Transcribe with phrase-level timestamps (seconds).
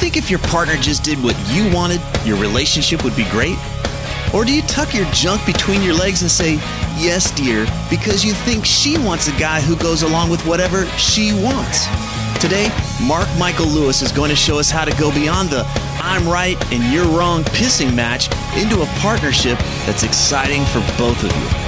[0.00, 3.58] Think if your partner just did what you wanted, your relationship would be great?
[4.32, 6.54] Or do you tuck your junk between your legs and say,
[6.96, 11.34] yes, dear, because you think she wants a guy who goes along with whatever she
[11.44, 11.84] wants?
[12.40, 12.70] Today,
[13.06, 15.64] Mark Michael Lewis is going to show us how to go beyond the
[16.02, 21.30] I'm right and you're wrong pissing match into a partnership that's exciting for both of
[21.30, 21.59] you.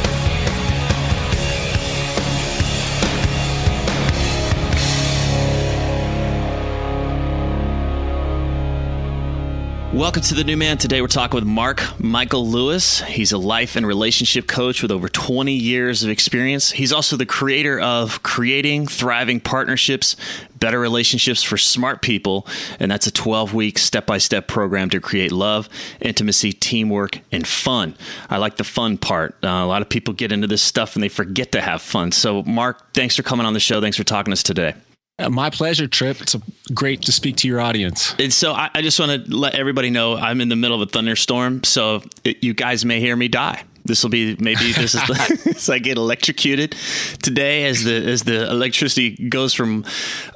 [9.93, 10.79] Welcome to the new man.
[10.79, 13.03] Today we're talking with Mark Michael Lewis.
[13.03, 16.70] He's a life and relationship coach with over 20 years of experience.
[16.70, 20.17] He's also the creator of Creating Thriving Partnerships,
[20.58, 22.47] Better Relationships for Smart People.
[22.80, 25.69] And that's a 12 week step by step program to create love,
[26.01, 27.95] intimacy, teamwork, and fun.
[28.30, 29.35] I like the fun part.
[29.45, 32.13] Uh, a lot of people get into this stuff and they forget to have fun.
[32.13, 33.83] So, Mark, thanks for coming on the show.
[33.83, 34.73] Thanks for talking to us today.
[35.18, 36.20] Uh, my pleasure, Trip.
[36.20, 36.34] It's
[36.74, 38.14] great to speak to your audience.
[38.18, 40.89] And so I, I just want to let everybody know I'm in the middle of
[40.89, 43.62] a thunderstorm, so it, you guys may hear me die.
[43.85, 46.77] This will be maybe this is the, so I get electrocuted
[47.23, 49.85] today as the as the electricity goes from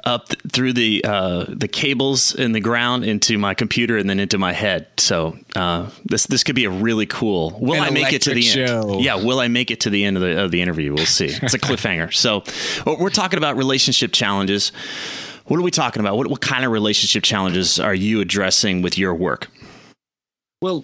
[0.03, 4.19] up th- through the uh, the cables in the ground into my computer and then
[4.19, 4.87] into my head.
[4.97, 7.57] So uh, this this could be a really cool.
[7.59, 8.93] Will An I make it to the show.
[8.95, 9.01] end?
[9.03, 10.93] Yeah, will I make it to the end of the of the interview?
[10.93, 11.27] We'll see.
[11.27, 12.13] It's a cliffhanger.
[12.13, 12.43] so
[12.85, 14.71] we're talking about relationship challenges.
[15.45, 16.17] What are we talking about?
[16.17, 19.47] What what kind of relationship challenges are you addressing with your work?
[20.61, 20.83] Well,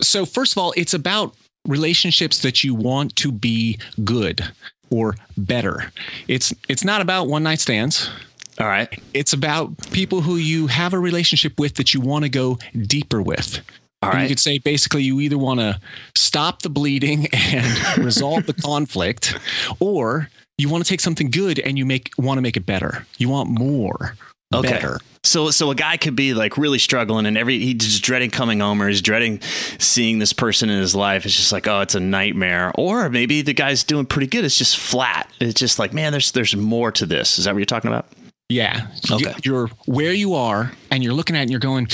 [0.00, 1.34] so first of all, it's about
[1.66, 4.44] relationships that you want to be good
[4.90, 5.92] or better.
[6.28, 8.10] It's it's not about one night stands.
[8.58, 8.88] All right.
[9.14, 13.22] It's about people who you have a relationship with that you want to go deeper
[13.22, 13.60] with.
[14.02, 14.22] All And.
[14.22, 15.80] You could say basically you either want to
[16.14, 19.36] stop the bleeding and resolve the conflict,
[19.80, 20.28] or
[20.58, 23.06] you want to take something good and you make want to make it better.
[23.16, 24.16] You want more.
[24.54, 24.70] Okay.
[24.70, 24.98] Better.
[25.24, 28.58] So so a guy could be like really struggling and every he's just dreading coming
[28.60, 29.40] home or he's dreading
[29.78, 31.24] seeing this person in his life.
[31.24, 32.72] It's just like, oh, it's a nightmare.
[32.76, 34.44] Or maybe the guy's doing pretty good.
[34.44, 35.30] It's just flat.
[35.40, 37.38] It's just like, man, there's there's more to this.
[37.38, 38.06] Is that what you're talking about?
[38.48, 38.88] Yeah.
[39.10, 39.34] Okay.
[39.44, 41.88] You're where you are and you're looking at it and you're going,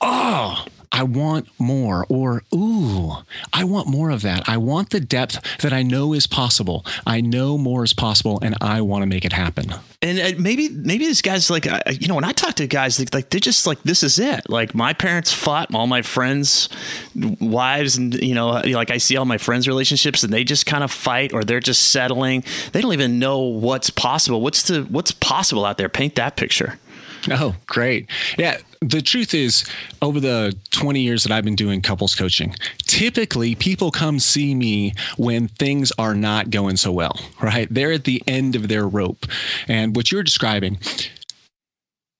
[0.00, 0.64] oh,
[0.96, 2.06] I want more.
[2.08, 3.18] Or, ooh,
[3.52, 4.48] I want more of that.
[4.48, 6.86] I want the depth that I know is possible.
[7.06, 9.74] I know more is possible and I want to make it happen.
[10.00, 12.98] And uh, maybe maybe this guy's like, uh, you know, when I talk to guys,
[12.98, 14.48] like, like they're just like, this is it.
[14.48, 16.70] Like my parents fought, all my friends'
[17.14, 20.82] wives, and you know, like I see all my friends' relationships, and they just kind
[20.82, 22.42] of fight, or they're just settling.
[22.72, 24.40] They don't even know what's possible.
[24.40, 25.88] What's the what's possible out there?
[25.90, 26.78] Paint that picture.
[27.30, 28.08] Oh, great.
[28.38, 28.58] Yeah.
[28.80, 29.64] The truth is,
[30.00, 34.92] over the 20 years that I've been doing couples coaching, typically people come see me
[35.16, 37.66] when things are not going so well, right?
[37.70, 39.26] They're at the end of their rope.
[39.66, 40.78] And what you're describing,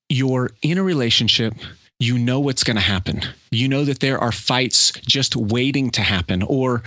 [0.08, 1.54] you're in a relationship.
[1.98, 3.22] You know what's going to happen.
[3.50, 6.82] You know that there are fights just waiting to happen, or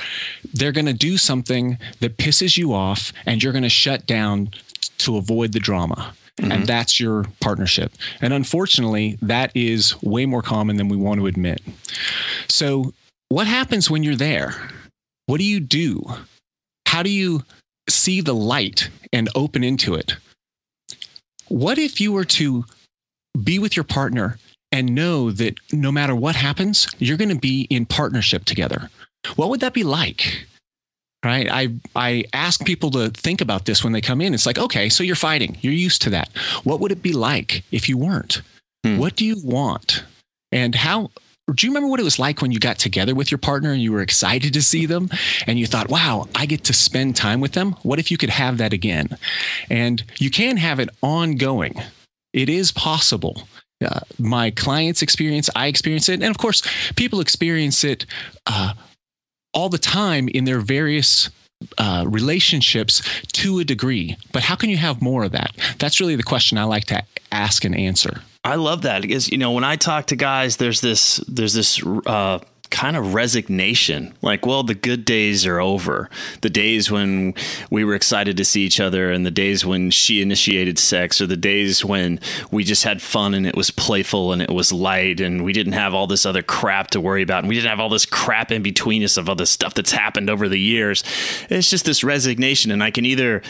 [0.53, 4.51] they're going to do something that pisses you off and you're going to shut down
[4.99, 6.13] to avoid the drama.
[6.41, 6.65] And mm-hmm.
[6.65, 7.91] that's your partnership.
[8.21, 11.61] And unfortunately, that is way more common than we want to admit.
[12.47, 12.93] So,
[13.29, 14.55] what happens when you're there?
[15.27, 16.03] What do you do?
[16.87, 17.43] How do you
[17.87, 20.15] see the light and open into it?
[21.47, 22.65] What if you were to
[23.43, 24.37] be with your partner
[24.71, 28.89] and know that no matter what happens, you're going to be in partnership together.
[29.35, 30.45] What would that be like?
[31.23, 31.49] Right.
[31.51, 34.33] I, I ask people to think about this when they come in.
[34.33, 35.57] It's like, okay, so you're fighting.
[35.59, 36.29] You're used to that.
[36.63, 38.41] What would it be like if you weren't?
[38.85, 38.97] Hmm.
[38.97, 40.05] What do you want?
[40.53, 41.11] And how
[41.53, 43.81] do you remember what it was like when you got together with your partner and
[43.81, 45.09] you were excited to see them
[45.47, 47.73] and you thought, wow, I get to spend time with them?
[47.83, 49.17] What if you could have that again?
[49.69, 51.75] And you can have it ongoing.
[52.33, 53.43] It is possible.
[53.83, 56.21] Uh, my clients experience, I experience it.
[56.21, 56.61] And of course,
[56.95, 58.05] people experience it
[58.45, 58.73] uh,
[59.53, 61.29] all the time in their various
[61.77, 63.01] uh, relationships
[63.33, 64.17] to a degree.
[64.31, 65.51] But how can you have more of that?
[65.77, 68.21] That's really the question I like to ask and answer.
[68.43, 71.85] I love that because you know when I talk to guys, there's this there's this
[72.05, 74.13] uh, kind of resignation.
[74.21, 76.09] Like, well, the good days are over.
[76.41, 77.33] The days when
[77.71, 81.25] we were excited to see each other, and the days when she initiated sex, or
[81.25, 82.19] the days when
[82.51, 85.73] we just had fun and it was playful and it was light, and we didn't
[85.73, 88.51] have all this other crap to worry about, and we didn't have all this crap
[88.51, 91.01] in between us of all other stuff that's happened over the years.
[91.49, 93.41] It's just this resignation, and I can either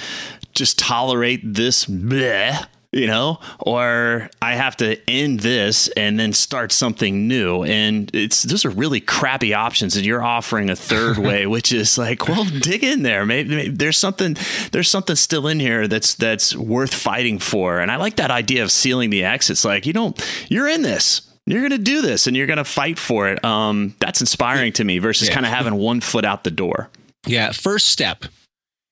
[0.54, 6.72] just tolerate this bleh you know, or I have to end this and then start
[6.72, 7.64] something new.
[7.64, 9.96] And it's those are really crappy options.
[9.96, 13.26] And you're offering a third way, which is like, well, dig in there.
[13.26, 14.38] Maybe, maybe, there's something
[14.72, 17.80] there's something still in here that's that's worth fighting for.
[17.80, 19.64] And I like that idea of sealing the exits.
[19.64, 20.20] Like you don't
[20.50, 21.22] you're in this.
[21.46, 23.44] You're going to do this and you're going to fight for it.
[23.44, 25.34] Um, that's inspiring to me versus yeah.
[25.34, 26.92] kind of having one foot out the door.
[27.26, 27.52] Yeah.
[27.54, 28.26] First step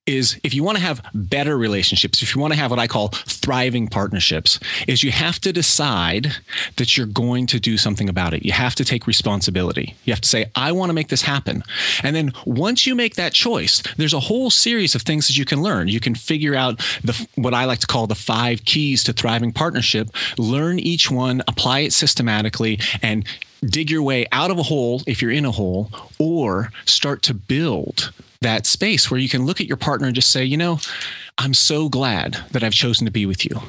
[0.07, 2.87] is if you want to have better relationships, if you want to have what I
[2.87, 6.35] call thriving partnerships, is you have to decide
[6.77, 8.45] that you're going to do something about it.
[8.45, 9.95] You have to take responsibility.
[10.05, 11.63] You have to say, I want to make this happen.
[12.03, 15.45] And then once you make that choice, there's a whole series of things that you
[15.45, 15.89] can learn.
[15.89, 19.51] You can figure out the what I like to call the five keys to thriving
[19.51, 23.25] partnership, learn each one, apply it systematically, and
[23.65, 27.33] dig your way out of a hole if you're in a hole, or start to
[27.33, 28.11] build
[28.41, 30.79] that space where you can look at your partner and just say, you know,
[31.37, 33.61] I'm so glad that I've chosen to be with you.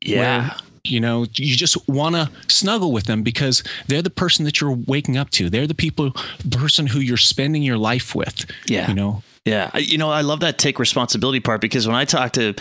[0.00, 0.20] Yeah.
[0.20, 4.60] Where, you know, you just want to snuggle with them because they're the person that
[4.60, 5.50] you're waking up to.
[5.50, 6.12] They're the people,
[6.44, 8.46] the person who you're spending your life with.
[8.66, 8.88] Yeah.
[8.88, 9.76] You know, yeah.
[9.76, 12.54] You know, I love that take responsibility part because when I talk to,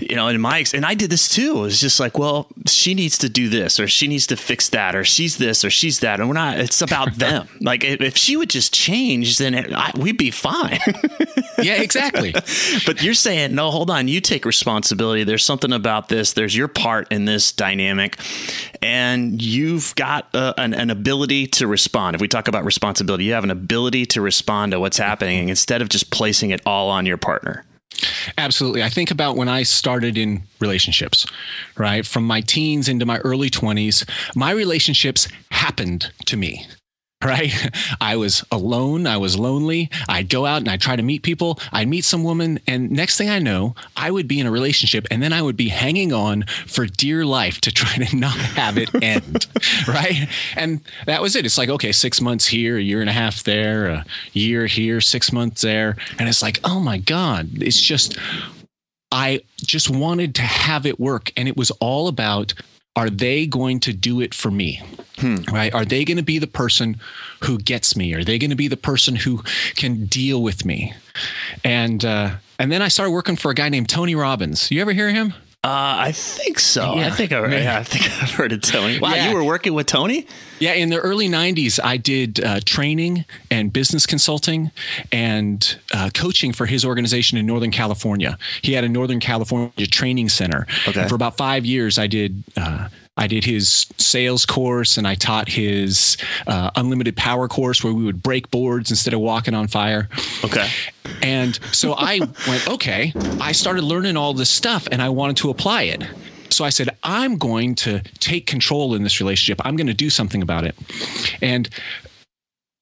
[0.00, 1.64] you know, in my ex and I did this too.
[1.64, 4.94] It's just like, well, she needs to do this, or she needs to fix that,
[4.94, 6.58] or she's this, or she's that, and we're not.
[6.58, 7.48] It's about them.
[7.60, 10.78] like if she would just change, then it, I, we'd be fine.
[11.62, 12.32] yeah, exactly.
[12.86, 13.70] but you're saying no.
[13.70, 15.24] Hold on, you take responsibility.
[15.24, 16.32] There's something about this.
[16.32, 18.18] There's your part in this dynamic,
[18.82, 22.14] and you've got uh, an, an ability to respond.
[22.14, 25.82] If we talk about responsibility, you have an ability to respond to what's happening instead
[25.82, 27.64] of just placing it all on your partner.
[28.38, 28.82] Absolutely.
[28.82, 31.26] I think about when I started in relationships,
[31.76, 32.06] right?
[32.06, 36.66] From my teens into my early 20s, my relationships happened to me
[37.24, 37.52] right?
[38.00, 39.06] I was alone.
[39.06, 39.90] I was lonely.
[40.08, 41.58] I'd go out and I'd try to meet people.
[41.70, 42.60] I'd meet some woman.
[42.66, 45.56] And next thing I know, I would be in a relationship and then I would
[45.56, 49.46] be hanging on for dear life to try to not have it end.
[49.86, 50.28] right.
[50.56, 51.44] And that was it.
[51.44, 55.02] It's like, okay, six months here, a year and a half there, a year here,
[55.02, 55.96] six months there.
[56.18, 58.16] And it's like, oh my God, it's just,
[59.12, 61.32] I just wanted to have it work.
[61.36, 62.54] And it was all about
[62.96, 64.82] are they going to do it for me?
[65.18, 65.36] Hmm.
[65.52, 65.72] Right?
[65.72, 66.98] Are they going to be the person
[67.44, 68.14] who gets me?
[68.14, 69.42] Are they going to be the person who
[69.76, 70.94] can deal with me?
[71.64, 74.70] And uh, and then I started working for a guy named Tony Robbins.
[74.70, 75.34] You ever hear him?
[75.62, 76.94] Uh, I think so.
[76.94, 77.08] Yeah.
[77.08, 78.98] I think I, yeah, I think I've heard of Tony.
[78.98, 79.28] Wow, yeah.
[79.28, 80.26] you were working with Tony?
[80.58, 84.70] Yeah, in the early '90s, I did uh, training and business consulting
[85.12, 88.38] and uh, coaching for his organization in Northern California.
[88.62, 90.66] He had a Northern California training center.
[90.88, 91.00] Okay.
[91.00, 92.88] And for about five years, I did uh,
[93.20, 98.02] I did his sales course and I taught his uh, unlimited power course where we
[98.02, 100.08] would break boards instead of walking on fire.
[100.42, 100.70] Okay.
[101.22, 105.50] And so I went, okay, I started learning all this stuff and I wanted to
[105.50, 106.02] apply it.
[106.48, 109.60] So I said, I'm going to take control in this relationship.
[109.66, 110.74] I'm going to do something about it.
[111.42, 111.68] And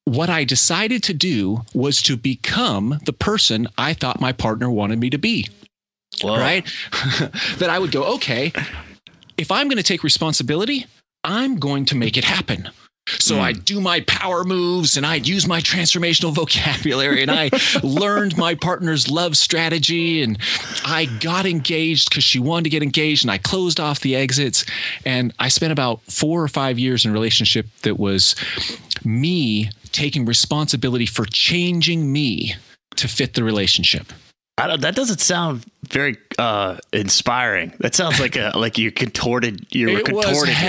[0.04, 5.00] what I decided to do was to become the person I thought my partner wanted
[5.00, 5.48] me to be.
[6.22, 6.38] Whoa.
[6.38, 6.64] Right?
[7.58, 8.52] that I would go, okay,
[9.38, 10.86] if I'm going to take responsibility,
[11.24, 12.70] I'm going to make it happen.
[13.08, 13.40] So mm.
[13.40, 17.48] I'd do my power moves and I'd use my transformational vocabulary and I
[17.82, 20.38] learned my partner's love strategy and
[20.84, 24.66] I got engaged because she wanted to get engaged and I closed off the exits.
[25.06, 28.34] And I spent about four or five years in a relationship that was
[29.04, 32.56] me taking responsibility for changing me
[32.96, 34.12] to fit the relationship.
[34.58, 37.72] I don't, that doesn't sound very uh, inspiring.
[37.78, 40.68] That sounds like a like you contorted you were it was contorting hell.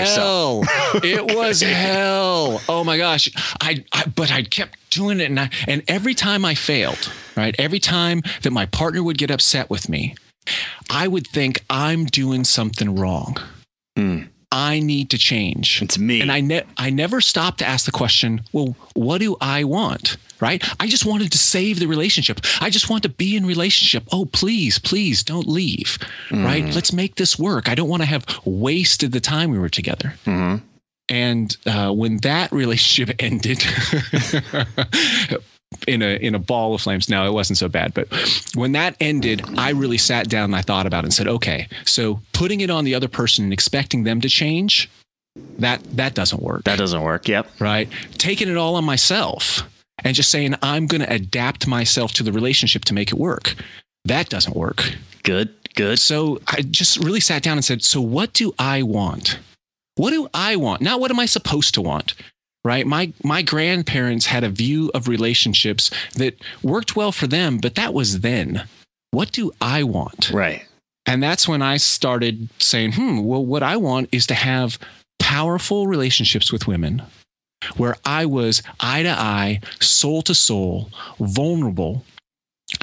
[0.62, 1.04] yourself.
[1.04, 2.60] it was hell.
[2.68, 3.28] Oh my gosh.
[3.60, 7.54] I, I but I kept doing it and I, and every time I failed, right?
[7.58, 10.14] Every time that my partner would get upset with me,
[10.88, 13.36] I would think I'm doing something wrong.
[14.52, 15.80] I need to change.
[15.80, 16.20] It's me.
[16.20, 20.16] And I ne- I never stopped to ask the question, well, what do I want?
[20.40, 20.64] Right?
[20.80, 22.40] I just wanted to save the relationship.
[22.60, 24.04] I just want to be in relationship.
[24.10, 25.98] Oh, please, please don't leave.
[26.32, 26.64] Right?
[26.74, 27.68] Let's make this work.
[27.68, 30.14] I don't want to have wasted the time we were together.
[31.10, 33.62] And uh, when that relationship ended,
[35.86, 37.08] in a in a ball of flames.
[37.08, 37.94] No, it wasn't so bad.
[37.94, 38.08] But
[38.54, 41.68] when that ended, I really sat down and I thought about it and said, okay,
[41.84, 44.90] so putting it on the other person and expecting them to change,
[45.58, 46.64] that that doesn't work.
[46.64, 47.28] that doesn't work.
[47.28, 47.60] Yep.
[47.60, 47.88] right?
[48.18, 49.62] Taking it all on myself
[50.04, 53.54] and just saying I'm going to adapt myself to the relationship to make it work.
[54.04, 54.94] That doesn't work.
[55.22, 55.54] Good.
[55.76, 55.98] Good.
[55.98, 59.38] So I just really sat down and said, so what do I want?
[59.96, 60.80] What do I want?
[60.82, 62.14] Not what am I supposed to want?
[62.64, 62.86] Right?
[62.86, 67.94] My my grandparents had a view of relationships that worked well for them, but that
[67.94, 68.66] was then.
[69.12, 70.30] What do I want?
[70.30, 70.66] Right.
[71.06, 74.78] And that's when I started saying, hmm, well, what I want is to have
[75.18, 77.02] powerful relationships with women
[77.76, 82.04] where I was eye to eye, soul to soul, vulnerable,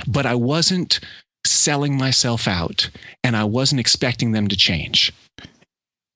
[0.07, 0.99] but I wasn't
[1.45, 2.89] selling myself out
[3.23, 5.13] and I wasn't expecting them to change.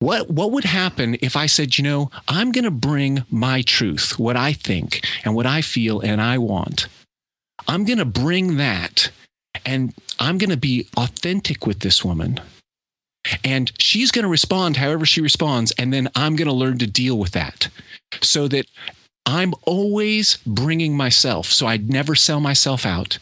[0.01, 4.17] What, what would happen if I said, you know, I'm going to bring my truth,
[4.17, 6.88] what I think and what I feel and I want.
[7.67, 9.12] I'm going to bring that
[9.63, 12.39] and I'm going to be authentic with this woman.
[13.43, 15.72] And she's going to respond however she responds.
[15.77, 17.67] And then I'm going to learn to deal with that
[18.24, 18.65] so that
[19.27, 21.46] I'm always bringing myself.
[21.46, 23.20] So I'd never sell myself out,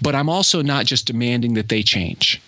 [0.00, 2.40] but I'm also not just demanding that they change.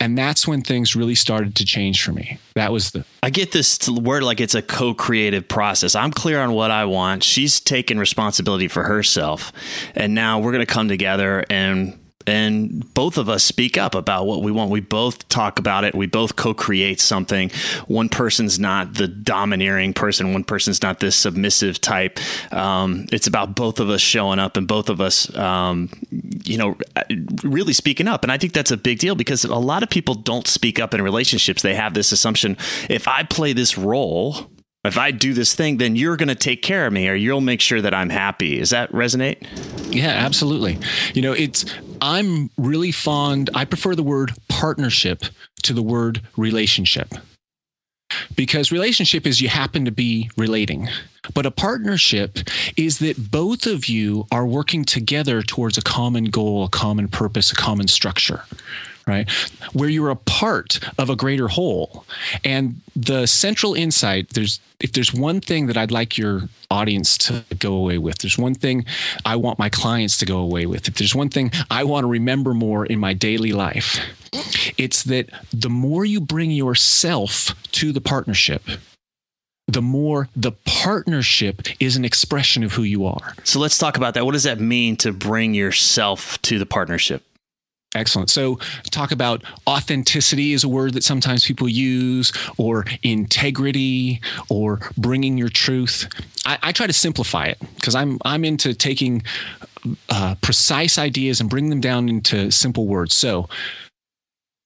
[0.00, 2.38] And that's when things really started to change for me.
[2.54, 5.94] That was the I get this word like it's a co-creative process.
[5.94, 7.22] I'm clear on what I want.
[7.22, 9.52] She's taken responsibility for herself,
[9.94, 14.26] and now we're going to come together and and both of us speak up about
[14.26, 14.70] what we want.
[14.70, 15.94] We both talk about it.
[15.94, 17.50] We both co-create something.
[17.86, 20.32] One person's not the domineering person.
[20.32, 22.18] One person's not this submissive type.
[22.52, 25.90] Um, it's about both of us showing up and both of us, um,
[26.44, 26.76] you know,
[27.42, 28.22] really speaking up.
[28.22, 30.94] And I think that's a big deal because a lot of people don't speak up
[30.94, 31.62] in relationships.
[31.62, 32.56] They have this assumption:
[32.88, 34.50] if I play this role.
[34.86, 37.40] If I do this thing, then you're going to take care of me or you'll
[37.40, 38.58] make sure that I'm happy.
[38.58, 39.46] Does that resonate?
[39.94, 40.78] Yeah, absolutely.
[41.14, 41.64] You know, it's
[42.00, 45.24] I'm really fond I prefer the word partnership
[45.62, 47.14] to the word relationship.
[48.36, 50.88] Because relationship is you happen to be relating.
[51.34, 52.38] But a partnership
[52.76, 57.50] is that both of you are working together towards a common goal, a common purpose,
[57.50, 58.44] a common structure
[59.06, 59.30] right?
[59.72, 62.04] Where you're a part of a greater whole.
[62.44, 67.44] And the central insight, there's if there's one thing that I'd like your audience to
[67.58, 68.84] go away with, there's one thing
[69.24, 70.86] I want my clients to go away with.
[70.86, 73.98] If there's one thing I want to remember more in my daily life,
[74.76, 78.62] it's that the more you bring yourself to the partnership,
[79.66, 83.34] the more the partnership is an expression of who you are.
[83.44, 84.24] So let's talk about that.
[84.24, 87.22] What does that mean to bring yourself to the partnership?
[87.96, 88.28] Excellent.
[88.28, 88.56] So,
[88.90, 95.48] talk about authenticity is a word that sometimes people use, or integrity, or bringing your
[95.48, 96.06] truth.
[96.44, 99.22] I, I try to simplify it because I'm I'm into taking
[100.10, 103.14] uh, precise ideas and bring them down into simple words.
[103.14, 103.48] So,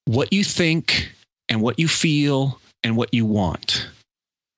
[0.07, 1.13] what you think
[1.49, 3.89] and what you feel and what you want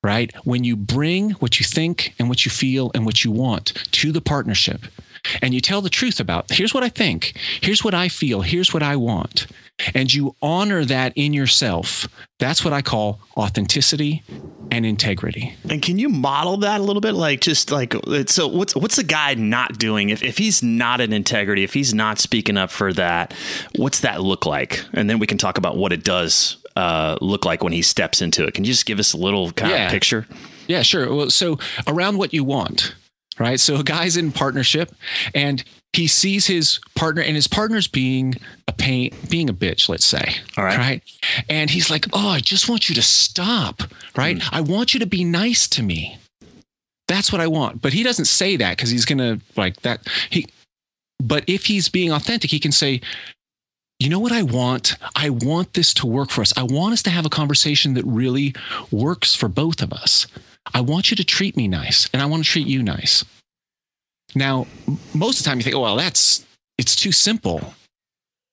[0.04, 0.32] right?
[0.44, 4.10] When you bring what you think and what you feel and what you want to
[4.10, 4.82] the partnership,
[5.40, 8.72] and you tell the truth about here's what I think, here's what I feel, here's
[8.74, 9.46] what I want,
[9.94, 14.22] and you honor that in yourself, that's what I call authenticity
[14.70, 15.54] and integrity.
[15.68, 17.12] And can you model that a little bit?
[17.12, 17.94] Like just like
[18.26, 20.10] so what's what's the guy not doing?
[20.10, 23.34] If if he's not in integrity, if he's not speaking up for that,
[23.76, 24.82] what's that look like?
[24.94, 28.22] And then we can talk about what it does uh, look like when he steps
[28.22, 28.54] into it.
[28.54, 29.84] Can you just give us a little kind Yeah.
[29.86, 30.26] of picture?
[30.68, 31.12] Yeah, sure.
[31.14, 32.94] Well, so around what you want,
[33.38, 33.58] right?
[33.60, 34.92] So a guy's in partnership
[35.34, 35.62] and
[35.92, 38.34] he sees his partner and his partner's being
[38.66, 40.36] a pain, being a bitch, let's say.
[40.56, 40.78] All right.
[40.78, 41.02] Right.
[41.48, 43.82] And he's like, Oh, I just want you to stop.
[44.16, 44.42] Right.
[44.42, 44.54] Hmm.
[44.54, 46.18] I want you to be nice to me.
[47.08, 47.82] That's what I want.
[47.82, 50.06] But he doesn't say that because he's gonna like that.
[50.30, 50.46] He
[51.22, 53.00] but if he's being authentic, he can say,
[53.98, 54.96] you know what I want?
[55.14, 56.52] I want this to work for us.
[56.56, 58.54] I want us to have a conversation that really
[58.90, 60.26] works for both of us.
[60.72, 63.24] I want you to treat me nice and I want to treat you nice.
[64.34, 64.66] Now,
[65.14, 66.46] most of the time you think, oh, well, that's,
[66.78, 67.74] it's too simple.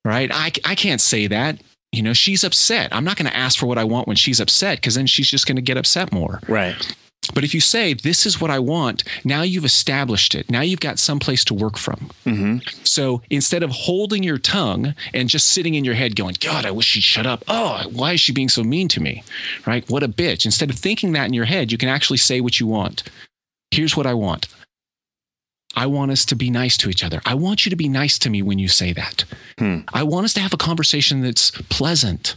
[0.04, 0.30] right?
[0.34, 1.62] I, I can't say that.
[1.92, 2.94] You know, she's upset.
[2.94, 5.30] I'm not going to ask for what I want when she's upset because then she's
[5.30, 6.40] just going to get upset more.
[6.48, 6.96] Right.
[7.34, 10.50] But if you say, this is what I want, now you've established it.
[10.50, 12.10] Now you've got some place to work from.
[12.26, 12.58] Mm-hmm.
[12.84, 16.72] So instead of holding your tongue and just sitting in your head going, God, I
[16.72, 17.44] wish she'd shut up.
[17.48, 19.24] Oh, why is she being so mean to me?
[19.66, 19.88] Right?
[19.90, 20.46] What a bitch.
[20.46, 23.04] Instead of thinking that in your head, you can actually say what you want.
[23.72, 24.48] Here's what I want.
[25.76, 27.22] I want us to be nice to each other.
[27.26, 29.24] I want you to be nice to me when you say that.
[29.60, 29.80] Hmm.
[29.94, 32.36] I want us to have a conversation that's pleasant.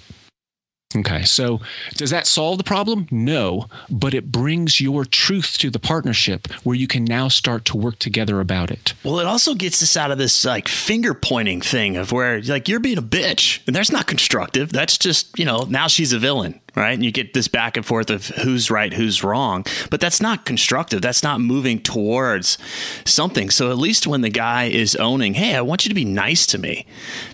[0.94, 1.61] Okay, so
[1.94, 3.06] does that solve the problem?
[3.11, 7.76] No, but it brings your truth to the partnership where you can now start to
[7.76, 8.92] work together about it.
[9.04, 12.68] Well, it also gets us out of this like finger pointing thing of where like
[12.68, 14.72] you're being a bitch, and that's not constructive.
[14.72, 16.92] That's just you know now she's a villain, right?
[16.92, 20.44] And you get this back and forth of who's right, who's wrong, but that's not
[20.44, 21.02] constructive.
[21.02, 22.58] That's not moving towards
[23.04, 23.50] something.
[23.50, 26.46] So at least when the guy is owning, hey, I want you to be nice
[26.46, 26.87] to me,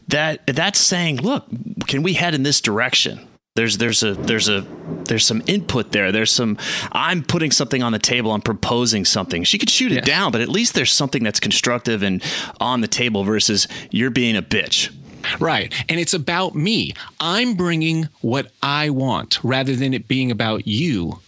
[0.09, 1.47] that that's saying, look,
[1.87, 3.28] can we head in this direction?
[3.59, 4.65] There's there's a there's a
[5.07, 6.13] there's some input there.
[6.13, 6.59] There's some
[6.93, 8.31] I'm putting something on the table.
[8.31, 9.43] I'm proposing something.
[9.43, 12.23] She could shoot it down, but at least there's something that's constructive and
[12.61, 14.95] on the table versus you're being a bitch.
[15.41, 15.75] Right.
[15.89, 16.95] And it's about me.
[17.19, 21.19] I'm bringing what I want rather than it being about you.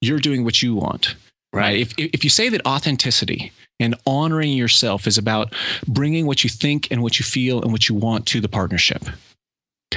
[0.00, 1.16] You're doing what you want.
[1.52, 1.80] Right.
[1.80, 5.56] If, if you say that authenticity and honoring yourself is about
[5.88, 9.06] bringing what you think and what you feel and what you want to the partnership.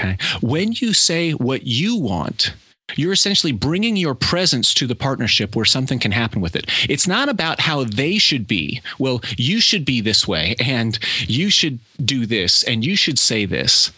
[0.04, 0.18] Okay.
[0.42, 2.54] When you say what you want,
[2.96, 6.70] you're essentially bringing your presence to the partnership where something can happen with it.
[6.90, 8.82] It's not about how they should be.
[9.00, 10.98] Well, you should be this way, and
[11.28, 13.92] you should do this, and you should say this.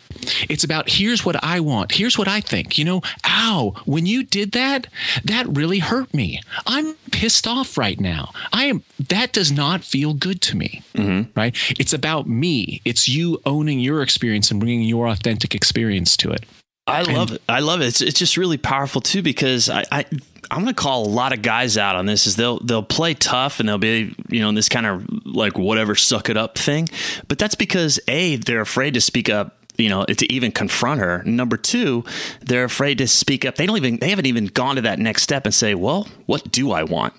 [0.50, 1.94] It's about here's what I want.
[1.94, 2.78] Here's what I think.
[2.78, 4.88] You know, ow, when you did that,
[5.24, 6.42] that really hurt me.
[6.66, 8.32] I'm pissed off right now.
[8.54, 10.84] I am, that does not feel good to me.
[10.94, 11.38] Mm-hmm.
[11.38, 11.56] Right?
[11.80, 12.82] It's about me.
[12.86, 16.46] It's you owning your experience and bringing your authentic experience to it.
[16.88, 17.42] I love it.
[17.50, 17.88] I love it.
[17.88, 20.06] It's, it's just really powerful too because I, I
[20.52, 22.28] I'm going to call a lot of guys out on this.
[22.28, 25.58] Is they'll they'll play tough and they'll be you know in this kind of like
[25.58, 26.88] whatever suck it up thing,
[27.28, 29.58] but that's because a they're afraid to speak up.
[29.78, 31.22] You know, to even confront her.
[31.26, 32.06] Number two,
[32.40, 33.56] they're afraid to speak up.
[33.56, 36.50] They don't even they haven't even gone to that next step and say, "Well, what
[36.50, 37.14] do I want?"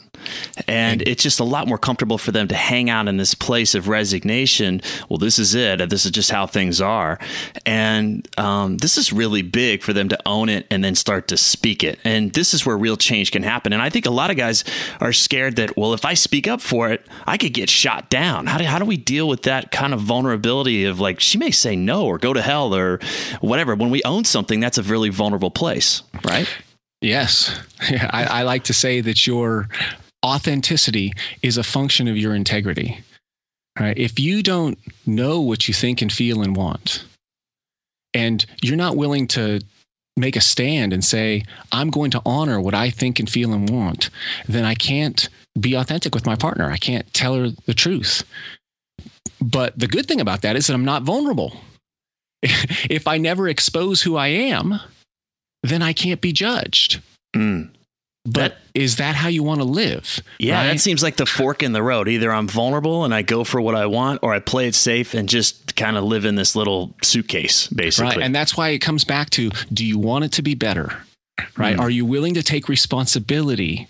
[0.66, 3.74] And it's just a lot more comfortable for them to hang out in this place
[3.74, 4.80] of resignation.
[5.08, 5.88] Well, this is it.
[5.88, 7.18] This is just how things are.
[7.64, 11.36] And um, this is really big for them to own it and then start to
[11.36, 11.98] speak it.
[12.04, 13.72] And this is where real change can happen.
[13.72, 14.64] And I think a lot of guys
[15.00, 18.46] are scared that, well, if I speak up for it, I could get shot down.
[18.46, 21.50] How do, how do we deal with that kind of vulnerability of like, she may
[21.50, 23.00] say no or go to hell or
[23.40, 23.74] whatever.
[23.74, 26.48] When we own something, that's a really vulnerable place, right?
[27.00, 27.58] Yes.
[27.90, 29.68] Yeah, I, I like to say that your
[30.24, 33.00] authenticity is a function of your integrity.
[33.78, 33.98] Right?
[33.98, 37.04] If you don't know what you think and feel and want,
[38.14, 39.60] and you're not willing to
[40.16, 43.68] make a stand and say, I'm going to honor what I think and feel and
[43.68, 44.08] want,
[44.48, 45.28] then I can't
[45.60, 46.70] be authentic with my partner.
[46.70, 48.24] I can't tell her the truth.
[49.40, 51.60] But the good thing about that is that I'm not vulnerable.
[52.42, 54.80] if I never expose who I am,
[55.62, 57.02] then I can't be judged.
[57.34, 57.70] Mm.
[58.26, 60.20] But is that how you want to live?
[60.38, 60.72] Yeah, right?
[60.72, 62.08] that seems like the fork in the road.
[62.08, 65.14] Either I'm vulnerable and I go for what I want, or I play it safe
[65.14, 68.16] and just kind of live in this little suitcase, basically.
[68.16, 68.22] right.
[68.22, 70.98] And that's why it comes back to do you want it to be better?
[71.56, 71.76] Right.
[71.76, 71.80] Mm.
[71.80, 73.88] Are you willing to take responsibility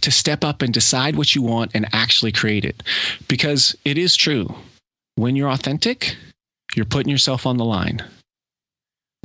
[0.00, 2.82] to step up and decide what you want and actually create it?
[3.28, 4.54] Because it is true.
[5.14, 6.16] When you're authentic,
[6.74, 8.02] you're putting yourself on the line.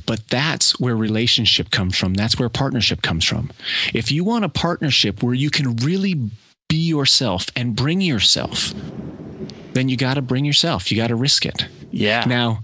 [0.06, 2.14] But that's where relationship comes from.
[2.14, 3.52] That's where partnership comes from.
[3.94, 6.16] If you want a partnership where you can really
[6.70, 8.74] be yourself and bring yourself,
[9.74, 10.92] then you got to bring yourself.
[10.92, 11.66] You got to risk it.
[11.92, 12.24] yeah.
[12.26, 12.62] Now,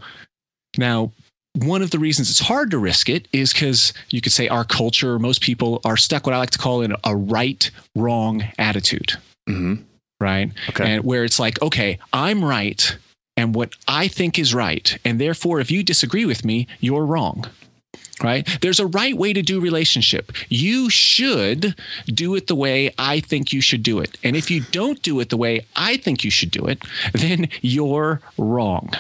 [0.78, 1.12] now,
[1.56, 4.64] one of the reasons it's hard to risk it is because you could say our
[4.64, 9.14] culture, most people are stuck what I like to call in a right wrong attitude,
[9.48, 9.76] hmm
[10.20, 10.52] right?
[10.70, 10.96] Okay.
[10.96, 12.98] And where it's like, okay, I'm right
[13.36, 14.98] and what I think is right.
[15.04, 17.46] And therefore, if you disagree with me, you're wrong.
[18.22, 18.48] Right?
[18.62, 20.32] There's a right way to do relationship.
[20.48, 24.18] You should do it the way I think you should do it.
[24.24, 26.82] And if you don't do it the way I think you should do it,
[27.14, 28.92] then you're wrong.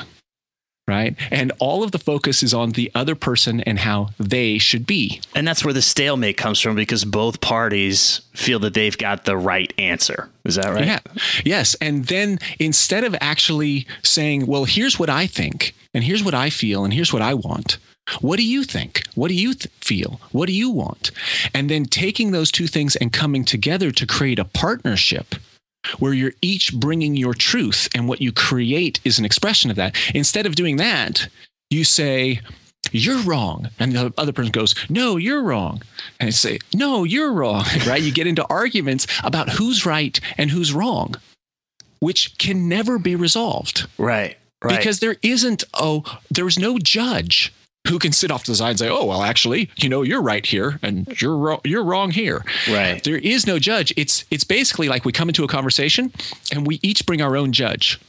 [0.85, 1.15] Right?
[1.31, 5.21] And all of the focus is on the other person and how they should be.
[5.33, 9.37] And that's where the stalemate comes from because both parties feel that they've got the
[9.37, 10.29] right answer.
[10.43, 10.85] Is that right?
[10.85, 10.99] Yeah.
[11.45, 11.75] Yes.
[11.75, 16.49] And then instead of actually saying, well, here's what I think, and here's what I
[16.49, 17.77] feel, and here's what I want.
[18.19, 19.03] What do you think?
[19.15, 20.19] What do you th- feel?
[20.31, 21.11] What do you want?
[21.53, 25.35] And then taking those two things and coming together to create a partnership
[25.99, 29.95] where you're each bringing your truth and what you create is an expression of that.
[30.13, 31.27] Instead of doing that,
[31.69, 32.39] you say,
[32.91, 33.69] you're wrong.
[33.79, 35.81] And the other person goes, no, you're wrong.
[36.19, 38.01] And I say, no, you're wrong, right?
[38.01, 41.15] You get into arguments about who's right and who's wrong,
[41.99, 43.87] which can never be resolved.
[43.97, 44.37] Right.
[44.63, 44.77] Right.
[44.77, 47.53] Because there isn't, oh, there's no judge
[47.87, 50.21] who can sit off to the side and say, "Oh, well, actually, you know, you're
[50.21, 53.03] right here, and you're wrong, you're wrong here." Right.
[53.03, 53.93] There is no judge.
[53.97, 56.11] It's it's basically like we come into a conversation
[56.51, 57.99] and we each bring our own judge.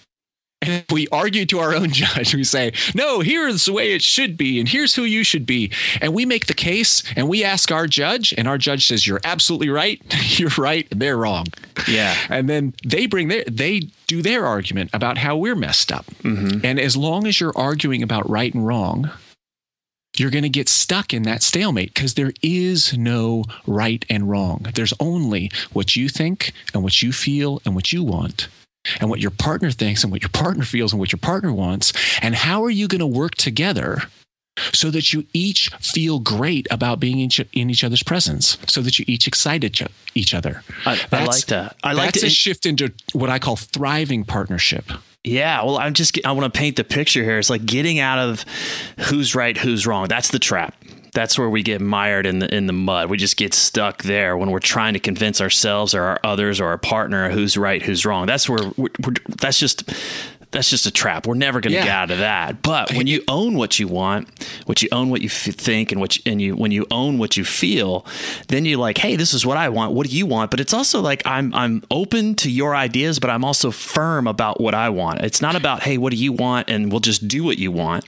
[0.62, 2.34] And we argue to our own judge.
[2.34, 5.70] We say, no, here's the way it should be, and here's who you should be.
[6.00, 9.20] And we make the case and we ask our judge, and our judge says, You're
[9.24, 10.00] absolutely right.
[10.38, 10.86] You're right.
[10.90, 11.46] They're wrong.
[11.88, 12.16] Yeah.
[12.28, 16.06] And then they bring their, they do their argument about how we're messed up.
[16.22, 16.64] Mm-hmm.
[16.64, 19.10] And as long as you're arguing about right and wrong,
[20.16, 24.66] you're going to get stuck in that stalemate because there is no right and wrong.
[24.74, 28.48] There's only what you think and what you feel and what you want
[29.00, 31.92] and what your partner thinks and what your partner feels and what your partner wants.
[32.22, 34.02] And how are you going to work together
[34.72, 38.82] so that you each feel great about being in each, in each other's presence, so
[38.82, 39.82] that you each excite each,
[40.14, 40.62] each other?
[40.86, 41.76] I, I like that.
[41.82, 44.92] I like That's to, a shift into what I call thriving partnership.
[45.24, 47.38] Yeah, well, I'm just I want to paint the picture here.
[47.38, 48.44] It's like getting out of
[49.08, 50.06] who's right, who's wrong.
[50.06, 50.76] That's the trap.
[51.14, 53.08] That's where we get mired in the in the mud.
[53.08, 56.66] We just get stuck there when we're trying to convince ourselves or our others or
[56.66, 58.26] our partner who's right, who's wrong.
[58.26, 59.90] That's where we're, we're, that's just
[60.54, 61.26] that's just a trap.
[61.26, 61.84] We're never going to Yeah.
[61.84, 62.62] get out of that.
[62.62, 64.28] But when you own what you want,
[64.64, 67.18] what you own what you f- think, and what you, and you when you own
[67.18, 68.06] what you feel,
[68.48, 69.92] then you're like, hey, this is what I want.
[69.92, 70.50] What do you want?
[70.50, 74.60] But it's also like I'm I'm open to your ideas, but I'm also firm about
[74.60, 75.20] what I want.
[75.20, 78.04] It's not about hey, what do you want, and we'll just do what you want.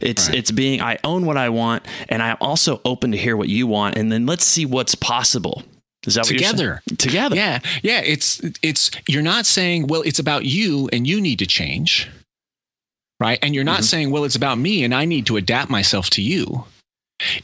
[0.00, 3.48] It's it's being I own what I want, and I'm also open to hear what
[3.48, 5.62] you want, and then let's see what's possible.
[6.06, 6.82] Is that what you're Together.
[6.88, 6.96] saying?
[6.96, 7.36] Together.
[7.36, 8.00] Yeah, yeah.
[8.00, 12.08] It's it's you're not saying, well, it's about you and you need to change,
[13.20, 13.38] right?
[13.42, 16.22] And you're not saying, well, it's about me and I need to adapt myself to
[16.22, 16.64] you.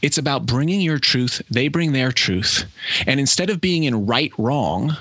[0.01, 1.41] It's about bringing your truth.
[1.49, 2.65] They bring their truth,
[3.07, 4.95] and instead of being in right wrong,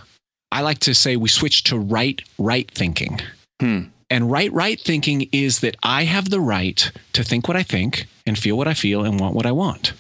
[0.51, 3.21] I like to say we switch to right right thinking.
[3.61, 3.81] Hmm.
[4.11, 8.07] And right right thinking is that I have the right to think what I think
[8.27, 9.93] and feel what I feel and want what I want.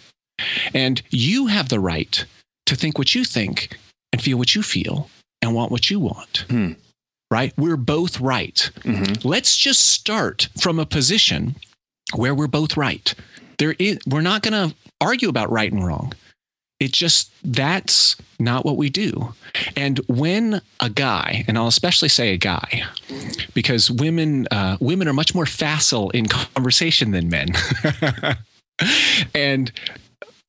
[0.74, 2.24] And you have the right
[2.72, 3.76] to think what you think
[4.12, 5.08] and feel what you feel
[5.40, 6.44] and want what you want.
[6.48, 6.72] Hmm.
[7.30, 7.52] Right?
[7.56, 8.70] We're both right.
[8.80, 9.24] Mhm.
[9.24, 11.56] Let's just start from a position
[12.14, 13.14] where we're both right.
[13.58, 16.12] There is, we're not going to argue about right and wrong.
[16.78, 19.34] It just, that's not what we do.
[19.76, 22.82] And when a guy, and I'll especially say a guy,
[23.54, 27.48] because women, uh, women are much more facile in conversation than men.
[29.34, 29.70] and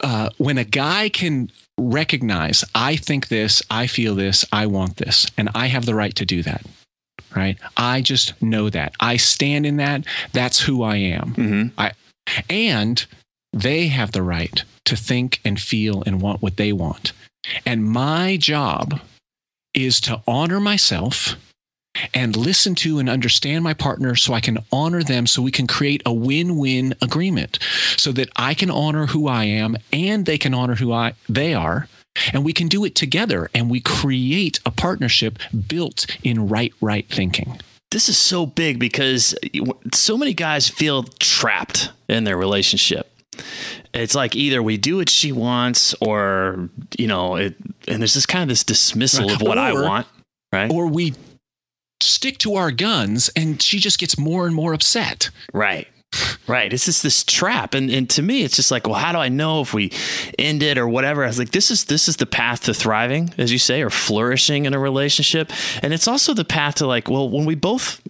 [0.02, 1.52] uh, when a guy can
[1.90, 6.16] recognize, I think this, I feel this, I want this, and I have the right
[6.16, 6.66] to do that.
[7.36, 7.58] Right.
[7.78, 8.94] I just know that.
[9.00, 10.06] I stand in that.
[10.34, 11.34] That's who I am.
[11.36, 11.72] Mhm.
[11.78, 11.92] I,
[12.50, 13.06] and
[13.52, 17.12] they have the right to think and feel and want what they want.
[17.66, 19.02] And my job
[19.74, 21.36] is to honor myself
[22.14, 25.68] and listen to and understand my partner so I can honor them so we can
[25.68, 27.60] create a win-win agreement
[27.98, 31.54] so that I can honor who I am and they can honor who I they
[31.54, 31.88] are
[32.32, 37.08] and we can do it together and we create a partnership built in right right
[37.10, 37.60] thinking.
[37.94, 39.36] this is so big because
[39.94, 43.10] so many guys feel trapped in their relationship.
[43.94, 47.56] It's like either we do what she wants, or you know, it,
[47.88, 50.08] and there's this kind of this dismissal of what I want,
[50.52, 50.72] right?
[50.72, 51.14] Or we
[52.04, 55.30] stick to our guns and she just gets more and more upset.
[55.54, 55.88] right,
[56.48, 56.72] right.
[56.72, 59.30] It's just this trap, and and to me, it's just like, well, how do I
[59.30, 59.92] know if we
[60.38, 61.24] end it or whatever?
[61.24, 63.90] I was like, this is this is the path to thriving, as you say, or
[63.90, 68.02] flourishing in a relationship, and it's also the path to like, well, when we both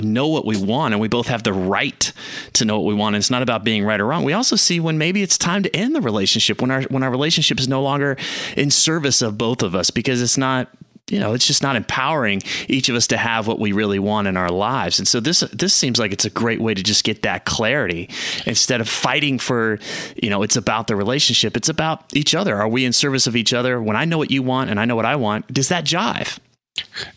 [0.00, 2.12] know what we want and we both have the right
[2.54, 4.56] to know what we want and it's not about being right or wrong we also
[4.56, 7.68] see when maybe it's time to end the relationship when our when our relationship is
[7.68, 8.16] no longer
[8.56, 10.68] in service of both of us because it's not
[11.10, 14.28] you know it's just not empowering each of us to have what we really want
[14.28, 17.04] in our lives and so this this seems like it's a great way to just
[17.04, 18.08] get that clarity
[18.46, 19.78] instead of fighting for
[20.22, 23.34] you know it's about the relationship it's about each other are we in service of
[23.34, 25.68] each other when i know what you want and i know what i want does
[25.68, 26.38] that jive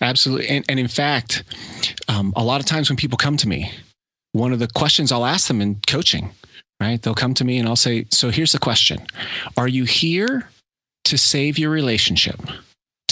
[0.01, 0.47] Absolutely.
[0.47, 1.43] And, and in fact,
[2.07, 3.71] um, a lot of times when people come to me,
[4.31, 6.31] one of the questions I'll ask them in coaching,
[6.79, 7.01] right?
[7.01, 9.05] They'll come to me and I'll say, So here's the question
[9.57, 10.49] Are you here
[11.05, 12.41] to save your relationship?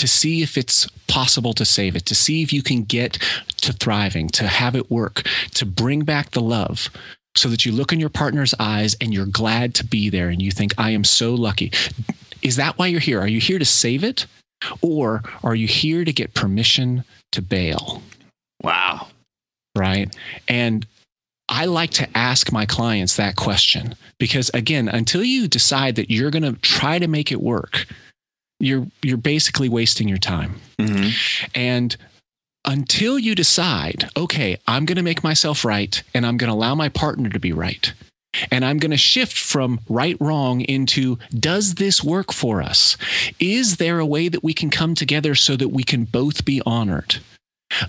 [0.04, 3.18] To see if it's possible to save it, to see if you can get
[3.62, 6.90] to thriving, to have it work, to bring back the love
[7.38, 10.42] so that you look in your partner's eyes and you're glad to be there and
[10.42, 11.72] you think, I am so lucky.
[12.42, 13.22] Is that why you're here?
[13.22, 14.26] Are you here to save it?
[14.82, 18.04] Or are you here to get permission to bail?
[18.62, 19.08] wow
[19.74, 20.14] Right.
[20.50, 20.86] And
[21.48, 26.30] I like to ask my clients that question because again, until you decide that you're
[26.30, 27.88] going to try to make it work,
[28.64, 30.56] you're you're basically wasting your time.
[30.80, 31.10] Mm-hmm.
[31.56, 31.96] And
[32.66, 36.76] until you decide, okay, I'm going to make myself right and I'm going to allow
[36.76, 37.94] my partner to be right.
[38.50, 42.98] And I'm going to shift from right wrong into does this work for us?
[43.40, 46.62] Is there a way that we can come together so that we can both be
[46.66, 47.18] honored?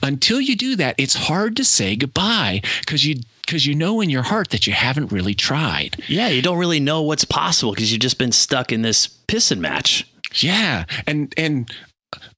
[0.03, 4.09] Until you do that, it's hard to say goodbye because you because you know in
[4.09, 6.03] your heart that you haven't really tried.
[6.09, 9.59] Yeah, you don't really know what's possible because you've just been stuck in this pissing
[9.59, 10.07] match.
[10.37, 11.71] Yeah, and and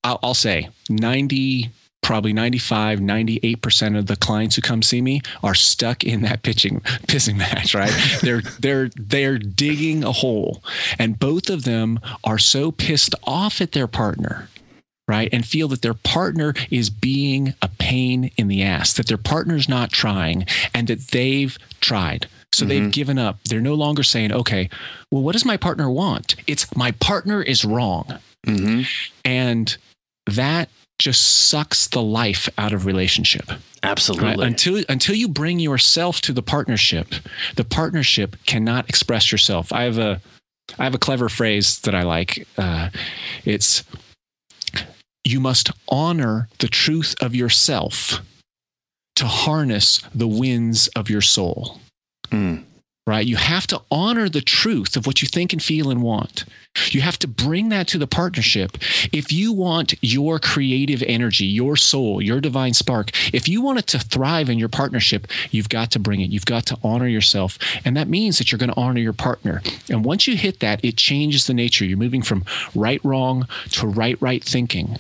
[0.05, 1.71] I'll, I'll say ninety
[2.03, 6.79] probably 95 98% of the clients who come see me are stuck in that pitching
[7.09, 7.93] pissing match right?
[8.23, 10.63] They're they're they're digging a hole.
[11.01, 14.49] And both of them are so pissed off at their partner
[15.09, 15.29] right?
[15.33, 19.69] And feel that their partner is being a pain in the ass that their partner's
[19.69, 22.69] not trying and that they've tried so mm-hmm.
[22.69, 24.69] they've given up they're no longer saying okay
[25.11, 28.83] well what does my partner want it's my partner is wrong mm-hmm.
[29.25, 29.77] and
[30.27, 33.51] that just sucks the life out of relationship.
[33.83, 34.29] Absolutely.
[34.29, 34.41] Right?
[34.41, 37.15] Until until you bring yourself to the partnership,
[37.57, 39.73] the partnership cannot express yourself.
[39.73, 40.21] I have a
[40.79, 42.47] I have a clever phrase that I like.
[42.57, 42.91] Uh,
[43.45, 43.85] it's
[45.25, 48.21] you must honor the truth of yourself
[49.17, 51.81] to harness the winds of your soul.
[52.31, 52.65] Mm
[53.07, 53.27] right?
[53.27, 56.45] You have to honor the truth of what you think and feel and want.
[56.89, 58.79] You have to bring that to the partnership.
[59.13, 63.87] If you want your creative energy, your soul, your divine spark, if you want it
[63.89, 66.31] to thrive in your partnership, you've got to bring it.
[66.31, 67.59] You've got to honor yourself.
[67.85, 69.63] And that means that you're going to honor your partner.
[69.89, 71.85] And once you hit that, it changes the nature.
[71.85, 74.99] You're moving from right, wrong to right, right thinking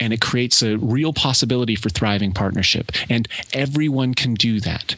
[0.00, 2.90] and it creates a real possibility for thriving partnership.
[3.08, 4.96] And everyone can do that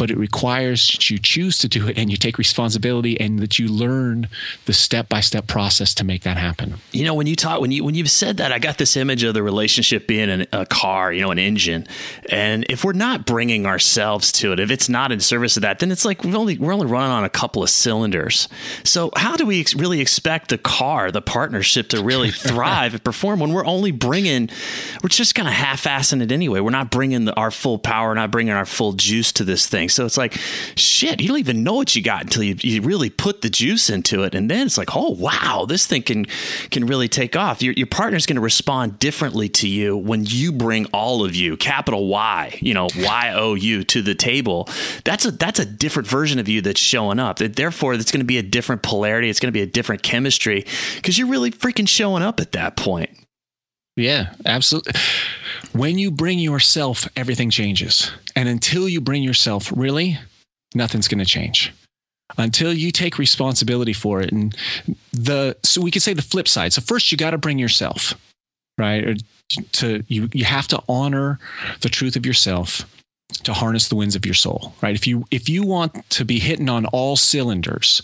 [0.00, 3.58] but it requires that you choose to do it and you take responsibility and that
[3.58, 4.26] you learn
[4.64, 6.76] the step by step process to make that happen.
[6.90, 9.22] You know, when you talk, when you when you've said that, I got this image
[9.24, 11.86] of the relationship being an, a car, you know, an engine,
[12.30, 15.80] and if we're not bringing ourselves to it, if it's not in service of that,
[15.80, 18.48] then it's like we're only we're only running on a couple of cylinders.
[18.84, 23.04] So how do we ex- really expect the car, the partnership, to really thrive and
[23.04, 24.48] perform when we're only bringing,
[25.02, 26.60] we're just kind of half-assing it anyway.
[26.60, 29.89] We're not bringing the, our full power, not bringing our full juice to this thing.
[29.90, 30.34] So it's like,
[30.76, 33.90] shit, you don't even know what you got until you, you really put the juice
[33.90, 34.34] into it.
[34.34, 36.26] And then it's like, oh, wow, this thing can,
[36.70, 37.62] can really take off.
[37.62, 41.56] Your, your partner's going to respond differently to you when you bring all of you,
[41.56, 44.68] capital Y, you know, Y O U to the table.
[45.04, 47.38] That's a, that's a different version of you that's showing up.
[47.38, 49.28] Therefore, it's going to be a different polarity.
[49.28, 50.64] It's going to be a different chemistry
[50.96, 53.10] because you're really freaking showing up at that point.
[54.00, 54.94] Yeah, absolutely.
[55.72, 58.10] When you bring yourself, everything changes.
[58.34, 60.18] And until you bring yourself, really,
[60.74, 61.72] nothing's going to change.
[62.38, 64.32] Until you take responsibility for it.
[64.32, 64.56] And
[65.12, 66.72] the so we could say the flip side.
[66.72, 68.14] So first you got to bring yourself,
[68.78, 69.04] right?
[69.04, 69.14] Or
[69.72, 71.38] to you you have to honor
[71.80, 72.86] the truth of yourself
[73.42, 74.94] to harness the winds of your soul, right?
[74.94, 78.02] If you if you want to be hitting on all cylinders,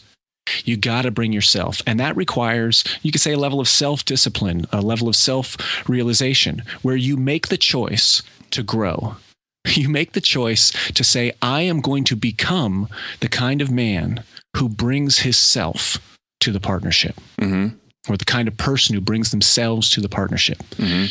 [0.64, 1.82] you got to bring yourself.
[1.86, 5.56] And that requires, you could say, a level of self discipline, a level of self
[5.88, 9.16] realization, where you make the choice to grow.
[9.68, 14.22] You make the choice to say, I am going to become the kind of man
[14.56, 15.98] who brings his self
[16.38, 17.74] to the partnership, mm-hmm.
[18.08, 20.58] or the kind of person who brings themselves to the partnership.
[20.76, 21.06] Mm-hmm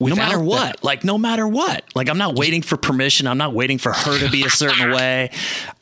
[0.00, 3.38] no matter what that, like no matter what like i'm not waiting for permission i'm
[3.38, 5.30] not waiting for her to be a certain way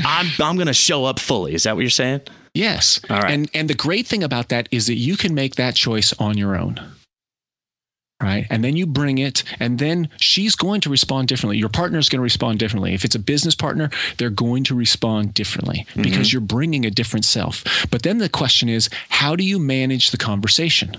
[0.05, 2.21] i'm i'm going to show up fully is that what you're saying
[2.59, 3.01] Yes.
[3.09, 3.31] All right.
[3.33, 6.37] And and the great thing about that is that you can make that choice on
[6.37, 6.81] your own.
[8.21, 8.49] Right.
[8.51, 11.57] And then you bring it, and then she's going to respond differently.
[11.57, 12.93] Your partner is going to respond differently.
[12.93, 16.03] If it's a business partner, they're going to respond differently mm-hmm.
[16.03, 17.63] because you're bringing a different self.
[17.93, 20.97] But then the question is, how do you manage the conversation?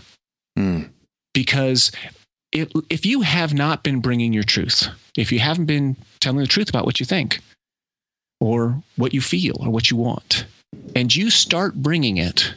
[0.58, 0.92] Mm.
[1.34, 1.92] Because
[2.54, 6.48] if, if you have not been bringing your truth, if you haven't been telling the
[6.48, 7.42] truth about what you think
[8.40, 10.46] or what you feel or what you want,
[10.96, 12.54] and you start bringing it,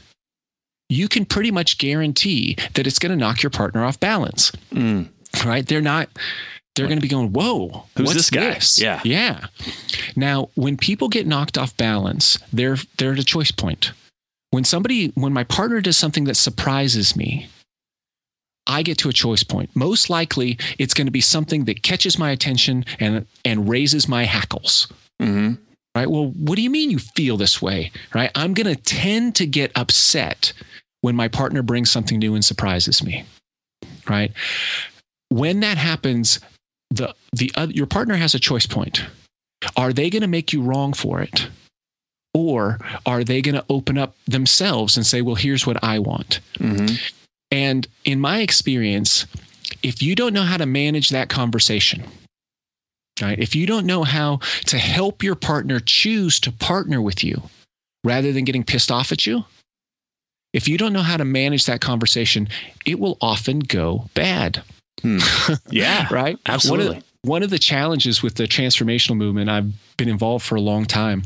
[0.89, 4.53] you can pretty much guarantee that it's going to knock your partner off balance.
[4.73, 5.09] Mm.
[5.45, 5.67] Right?
[5.67, 6.09] They're not
[6.75, 8.81] they're going to be going, "Whoa, who's this guy?" This?
[8.81, 9.47] Yeah, yeah.
[10.17, 13.93] Now, when people get knocked off balance, they're they're at a choice point.
[14.51, 17.49] When somebody, when my partner does something that surprises me,
[18.67, 19.71] I get to a choice point.
[19.75, 24.25] Most likely, it's going to be something that catches my attention and and raises my
[24.25, 24.91] hackles.
[25.21, 25.55] Mm-hmm
[25.95, 26.11] right?
[26.11, 28.31] Well, what do you mean you feel this way, right?
[28.35, 30.53] I'm going to tend to get upset
[31.01, 33.25] when my partner brings something new and surprises me,
[34.09, 34.33] right?
[35.29, 36.41] When that happens,
[36.91, 39.05] the the uh, your partner has a choice point.
[39.77, 41.49] are they going to make you wrong for it?
[42.35, 46.41] Or are they going to open up themselves and say, well, here's what I want?
[46.59, 46.95] Mm-hmm.
[47.51, 49.27] And in my experience,
[49.83, 52.05] if you don't know how to manage that conversation,
[53.23, 57.43] right, if you don't know how to help your partner choose to partner with you
[58.05, 59.45] rather than getting pissed off at you,
[60.53, 62.49] if you don't know how to manage that conversation,
[62.85, 64.63] it will often go bad.
[65.01, 65.19] Hmm.
[65.71, 66.07] Yeah.
[66.13, 66.39] right?
[66.47, 66.87] Absolutely.
[66.87, 70.61] One of, one of the challenges with the transformational movement, I've been involved for a
[70.61, 71.23] long time,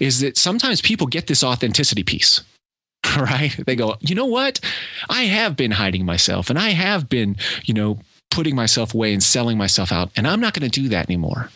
[0.00, 2.42] is that sometimes people get this authenticity piece.
[3.16, 3.56] Right?
[3.66, 4.60] They go, you know what?
[5.08, 7.98] I have been hiding myself and I have been, you know,
[8.30, 10.10] putting myself away and selling myself out.
[10.16, 11.50] And I'm not going to do that anymore.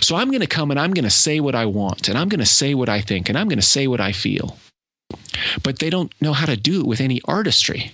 [0.00, 2.28] So I'm going to come and I'm going to say what I want and I'm
[2.28, 4.56] going to say what I think and I'm going to say what I feel.
[5.62, 7.92] But they don't know how to do it with any artistry.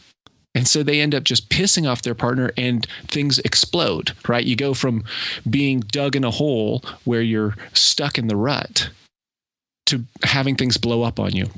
[0.55, 4.45] And so they end up just pissing off their partner and things explode, right?
[4.45, 5.05] You go from
[5.49, 8.91] being dug in a hole where you're stuck in the rut
[9.87, 11.51] to having things blow up on you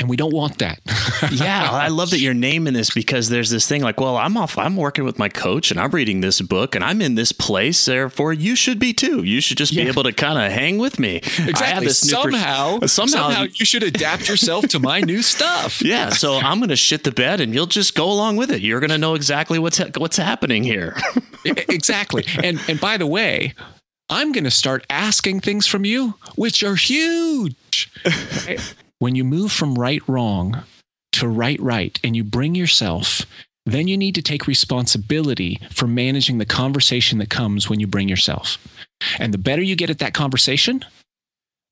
[0.00, 0.80] and we don't want that.
[1.30, 4.56] yeah, I love that you're naming this because there's this thing like, well, I'm off,
[4.56, 7.84] I'm working with my coach and I'm reading this book and I'm in this place.
[7.84, 9.22] Therefore, you should be too.
[9.22, 9.84] You should just yeah.
[9.84, 11.16] be able to kind of hang with me.
[11.16, 11.90] Exactly.
[11.90, 15.82] somehow, per- somehow, somehow, you should adapt yourself to my new stuff.
[15.90, 16.10] Yeah.
[16.10, 18.60] So I'm going to shit the bed and you'll just go along with it.
[18.60, 20.96] You're going to know exactly what's ha- what's happening here.
[21.44, 22.24] exactly.
[22.40, 23.54] And and by the way,
[24.08, 27.90] I'm going to start asking things from you, which are huge.
[29.00, 30.62] When you move from right wrong
[31.12, 33.22] to right right and you bring yourself,
[33.64, 38.10] then you need to take responsibility for managing the conversation that comes when you bring
[38.10, 38.58] yourself.
[39.18, 40.84] And the better you get at that conversation,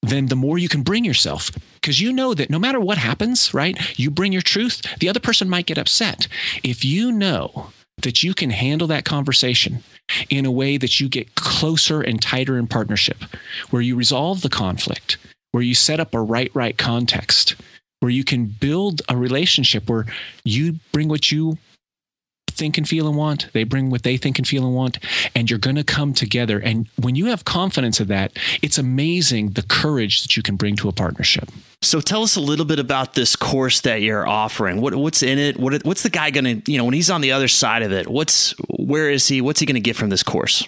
[0.03, 1.51] then the more you can bring yourself.
[1.75, 5.21] Because you know that no matter what happens, right, you bring your truth, the other
[5.21, 6.29] person might get upset.
[6.65, 9.83] If you know that you can handle that conversation
[10.31, 13.23] in a way that you get closer and tighter in partnership,
[13.69, 15.19] where you resolve the conflict,
[15.53, 17.57] where you set up a right right context
[18.01, 20.07] where you can build a relationship where
[20.45, 21.59] you bring what you
[22.59, 24.99] think and feel and want they bring what they think and feel and want
[25.37, 26.59] and you're going to come together.
[26.59, 30.75] And when you have confidence of that it's amazing the courage that you can bring
[30.77, 31.49] to a partnership.
[31.83, 34.81] So tell us a little bit about this course that you're offering.
[34.81, 35.57] What, what's in it?
[35.57, 37.93] What, what's the guy going to you know when he's on the other side of
[37.93, 39.41] it what's where is he?
[39.41, 40.67] What's he going to get from this course?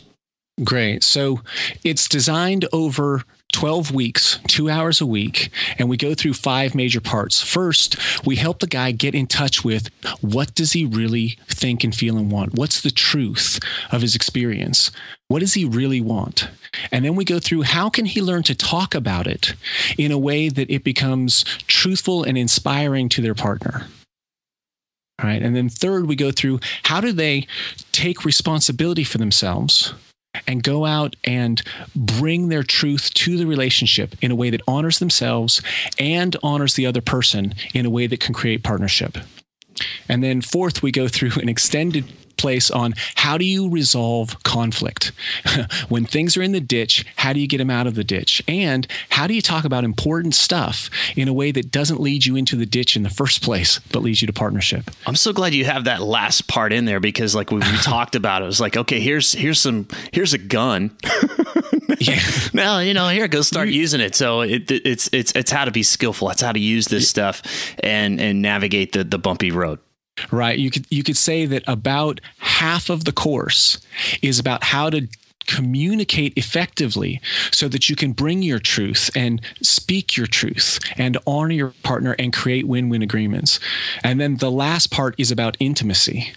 [0.62, 1.02] Great.
[1.02, 1.40] So
[1.84, 7.00] it's designed over 12 weeks, two hours a week, and we go through five major
[7.00, 7.42] parts.
[7.42, 9.88] First, we help the guy get in touch with
[10.20, 12.54] what does he really think and feel and want?
[12.54, 13.58] What's the truth
[13.90, 14.90] of his experience?
[15.28, 16.48] What does he really want?
[16.92, 19.54] And then we go through how can he learn to talk about it
[19.98, 23.86] in a way that it becomes truthful and inspiring to their partner.
[25.20, 25.42] All right.
[25.42, 27.46] And then third, we go through how do they
[27.92, 29.92] take responsibility for themselves
[30.46, 31.62] and go out and
[31.94, 35.62] bring their truth to the relationship in a way that honors themselves
[35.98, 39.18] and honors the other person in a way that can create partnership.
[40.08, 42.04] And then fourth, we go through an extended
[42.40, 45.12] place on how do you resolve conflict?
[45.88, 48.42] when things are in the ditch, how do you get them out of the ditch?
[48.48, 52.36] And how do you talk about important stuff in a way that doesn't lead you
[52.36, 54.90] into the ditch in the first place, but leads you to partnership?
[55.06, 58.14] I'm so glad you have that last part in there because like when we talked
[58.14, 60.96] about it, it was like, okay, here's here's some here's a gun.
[62.00, 62.20] yeah.
[62.52, 64.14] Now, you know, here go start using it.
[64.14, 66.30] So it, it's it's it's how to be skillful.
[66.30, 67.42] It's how to use this stuff
[67.82, 69.78] and and navigate the the bumpy road
[70.30, 70.58] right?
[70.58, 73.78] You could you could say that about half of the course
[74.22, 75.08] is about how to
[75.46, 81.54] communicate effectively so that you can bring your truth and speak your truth and honor
[81.54, 83.58] your partner and create win-win agreements.
[84.04, 86.32] And then the last part is about intimacy.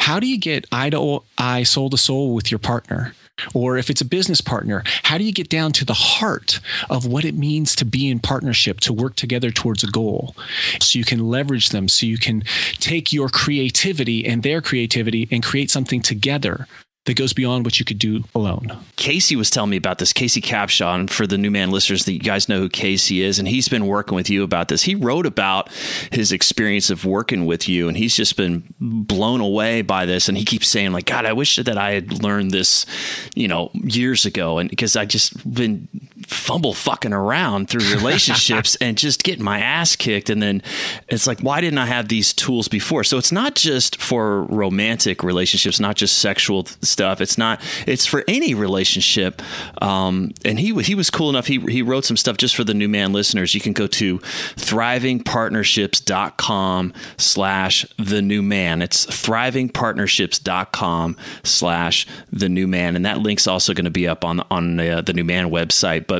[0.00, 3.14] How do you get eye to eye, soul to soul with your partner?
[3.54, 7.06] Or if it's a business partner, how do you get down to the heart of
[7.06, 10.34] what it means to be in partnership, to work together towards a goal?
[10.80, 12.42] So you can leverage them, so you can
[12.78, 16.66] take your creativity and their creativity and create something together
[17.06, 18.76] that goes beyond what you could do alone.
[18.96, 22.18] Casey was telling me about this, Casey Capshaw, for the new man listeners that you
[22.18, 24.82] guys know who Casey is, and he's been working with you about this.
[24.82, 25.70] He wrote about
[26.12, 30.28] his experience of working with you, and he's just been blown away by this.
[30.28, 32.86] And he keeps saying, like, God, I wish that I had learned this,
[33.34, 34.58] you know, years ago.
[34.58, 35.88] And because I just been
[36.26, 40.30] fumble fucking around through relationships and just getting my ass kicked.
[40.30, 40.62] And then
[41.08, 43.04] it's like, why didn't I have these tools before?
[43.04, 47.20] So it's not just for romantic relationships, not just sexual stuff.
[47.20, 49.42] It's not, it's for any relationship.
[49.82, 51.46] Um, and he, he was cool enough.
[51.46, 53.54] He, he wrote some stuff just for the new man listeners.
[53.54, 58.82] You can go to thrivingpartnerships.com slash the new man.
[58.82, 62.96] It's thrivingpartnerships.com slash the new man.
[62.96, 66.06] And that link's also going to be up on, on uh, the new man website.
[66.06, 66.15] But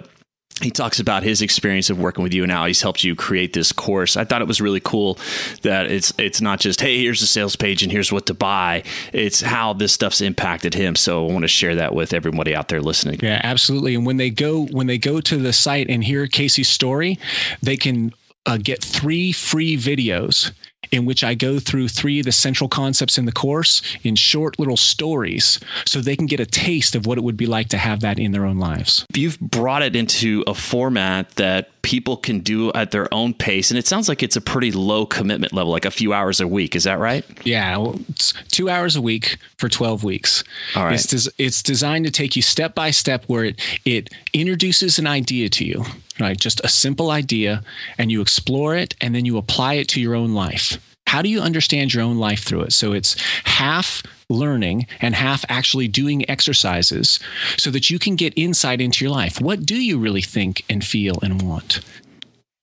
[0.63, 3.53] he talks about his experience of working with you and how he's helped you create
[3.53, 4.17] this course.
[4.17, 5.19] I thought it was really cool
[5.63, 8.83] that it's it's not just hey here's the sales page and here's what to buy.
[9.13, 10.97] It's how this stuff's impacted him.
[10.97, 13.21] So I want to share that with everybody out there listening.
[13.23, 13.95] Yeah, absolutely.
[13.95, 17.19] And when they go when they go to the site and hear Casey's story,
[17.61, 18.15] they can
[18.47, 20.53] uh, get three free videos
[20.91, 24.59] in which I go through three of the central concepts in the course in short
[24.59, 27.79] little stories so they can get a taste of what it would be like to
[27.79, 29.07] have that in their own lives.
[29.15, 33.71] You've brought it into a format that people can do at their own pace.
[33.71, 36.49] And it sounds like it's a pretty low commitment level, like a few hours a
[36.49, 36.75] week.
[36.75, 37.25] Is that right?
[37.47, 37.77] Yeah.
[37.77, 40.43] Well, it's two hours a week for 12 weeks.
[40.75, 40.95] All right.
[40.95, 45.07] It's, des- it's designed to take you step by step where it, it introduces an
[45.07, 45.85] idea to you,
[46.19, 46.37] right?
[46.37, 47.63] Just a simple idea,
[47.99, 50.79] and you explore it and then you apply it to your own life.
[51.07, 52.73] How do you understand your own life through it?
[52.73, 53.15] So it's
[53.45, 57.21] half learning and half actually doing exercises
[57.57, 59.41] so that you can get insight into your life.
[59.41, 61.81] What do you really think and feel and want?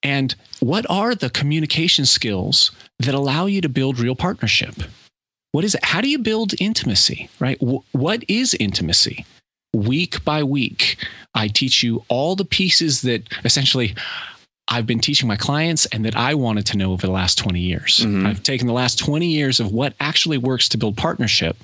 [0.01, 4.75] And what are the communication skills that allow you to build real partnership?
[5.53, 5.85] What is it?
[5.85, 7.61] How do you build intimacy, right?
[7.61, 9.25] what is intimacy?
[9.73, 10.97] Week by week,
[11.33, 13.95] I teach you all the pieces that essentially
[14.69, 17.59] I've been teaching my clients and that I wanted to know over the last 20
[17.59, 17.99] years.
[17.99, 18.25] Mm-hmm.
[18.25, 21.57] I've taken the last 20 years of what actually works to build partnership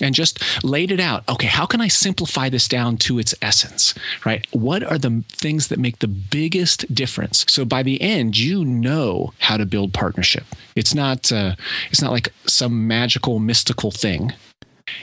[0.00, 1.22] and just laid it out.
[1.28, 3.92] Okay, how can I simplify this down to its essence,
[4.24, 4.46] right?
[4.52, 7.44] What are the things that make the biggest difference?
[7.48, 10.44] So by the end, you know how to build partnership.
[10.74, 11.56] It's not uh,
[11.90, 14.32] it's not like some magical mystical thing.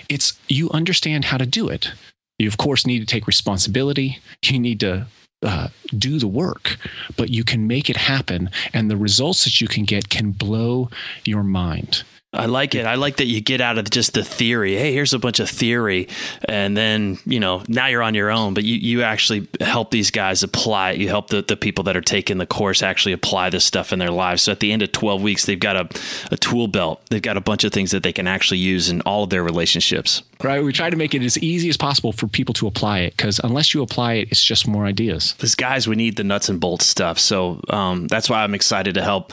[0.09, 1.91] It's you understand how to do it.
[2.39, 4.19] You of course need to take responsibility.
[4.43, 5.05] You need to
[5.43, 5.67] uh,
[5.97, 6.77] do the work,
[7.17, 8.49] but you can make it happen.
[8.73, 10.89] And the results that you can get can blow
[11.25, 12.03] your mind.
[12.33, 12.87] I like it.
[12.87, 14.75] I like that you get out of just the theory.
[14.75, 16.07] Hey, here's a bunch of theory,
[16.45, 18.55] and then you know now you're on your own.
[18.55, 20.97] But you you actually help these guys apply it.
[20.97, 23.99] You help the, the people that are taking the course actually apply this stuff in
[23.99, 24.41] their lives.
[24.41, 25.87] So at the end of 12 weeks, they've got a,
[26.31, 27.03] a tool belt.
[27.11, 29.43] They've got a bunch of things that they can actually use in all of their
[29.43, 30.23] relationships.
[30.43, 30.61] Right.
[30.61, 33.39] We try to make it as easy as possible for people to apply it because
[33.43, 35.35] unless you apply it, it's just more ideas.
[35.41, 37.17] As guys, we need the nuts and bolts stuff.
[37.17, 39.31] So um, that's why I'm excited to help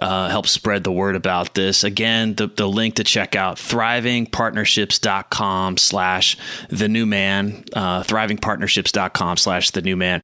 [0.00, 1.82] uh, help spread the word about this.
[1.82, 6.36] Again, the, the link to check out thrivingpartnerships.com slash
[6.68, 10.20] the new man, uh, thrivingpartnerships.com slash the new man.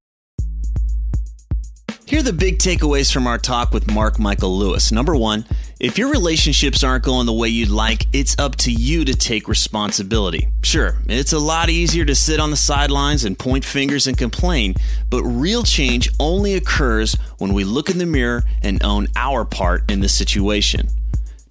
[2.07, 4.91] Here are the big takeaways from our talk with Mark Michael Lewis.
[4.91, 5.45] Number one,
[5.81, 9.47] if your relationships aren't going the way you'd like, it's up to you to take
[9.47, 10.49] responsibility.
[10.62, 14.74] Sure, it's a lot easier to sit on the sidelines and point fingers and complain,
[15.09, 19.89] but real change only occurs when we look in the mirror and own our part
[19.89, 20.89] in the situation.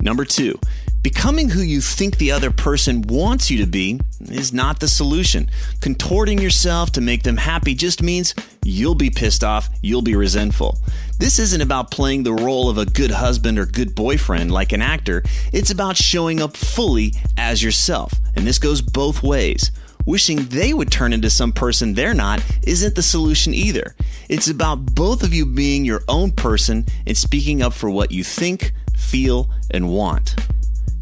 [0.02, 0.60] Number two,
[1.02, 5.50] Becoming who you think the other person wants you to be is not the solution.
[5.80, 10.78] Contorting yourself to make them happy just means you'll be pissed off, you'll be resentful.
[11.20, 14.82] This isn't about playing the role of a good husband or good boyfriend like an
[14.82, 15.24] actor,
[15.54, 18.12] it's about showing up fully as yourself.
[18.36, 19.72] And this goes both ways.
[20.06, 23.96] Wishing they would turn into some person they're not isn't the solution either.
[24.30, 28.24] It's about both of you being your own person and speaking up for what you
[28.24, 30.36] think, feel, and want.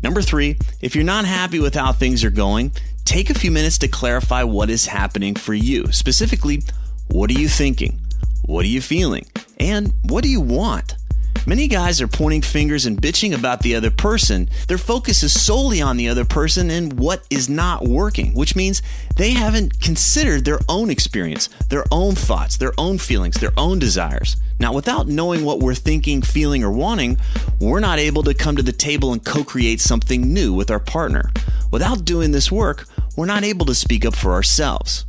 [0.05, 2.71] Number three, if you're not happy with how things are going,
[3.05, 5.91] take a few minutes to clarify what is happening for you.
[5.91, 6.61] Specifically,
[7.07, 7.99] what are you thinking?
[8.43, 9.25] What are you feeling?
[9.59, 10.93] And what do you want?
[11.47, 14.47] Many guys are pointing fingers and bitching about the other person.
[14.67, 18.83] Their focus is solely on the other person and what is not working, which means
[19.15, 24.37] they haven't considered their own experience, their own thoughts, their own feelings, their own desires.
[24.59, 27.17] Now, without knowing what we're thinking, feeling, or wanting,
[27.59, 30.79] we're not able to come to the table and co create something new with our
[30.79, 31.31] partner.
[31.71, 32.85] Without doing this work,
[33.15, 35.05] we're not able to speak up for ourselves.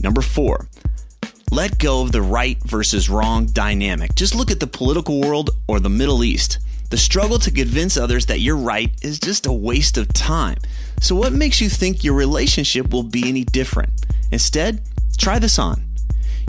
[0.00, 0.68] Number four,
[1.50, 4.14] let go of the right versus wrong dynamic.
[4.14, 6.58] Just look at the political world or the Middle East.
[6.90, 10.58] The struggle to convince others that you're right is just a waste of time.
[11.00, 13.90] So, what makes you think your relationship will be any different?
[14.30, 14.82] Instead,
[15.16, 15.91] try this on.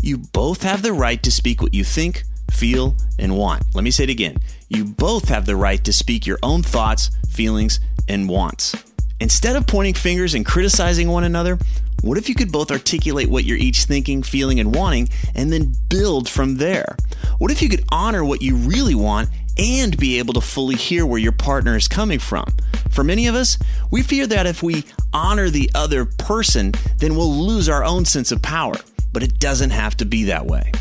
[0.03, 3.63] You both have the right to speak what you think, feel, and want.
[3.73, 4.35] Let me say it again.
[4.67, 7.79] You both have the right to speak your own thoughts, feelings,
[8.09, 8.75] and wants.
[9.21, 11.57] Instead of pointing fingers and criticizing one another,
[12.03, 15.73] What if you could both articulate what you're each thinking, feeling, and wanting, and then
[15.87, 16.97] build from there?
[17.37, 21.05] What if you could honor what you really want and be able to fully hear
[21.05, 22.43] where your partner is coming from?
[22.89, 23.57] For many of us,
[23.89, 24.83] we fear that if we
[25.13, 28.75] honor the other person, then we'll lose our own sense of power.
[29.13, 30.71] But it doesn't have to be that way.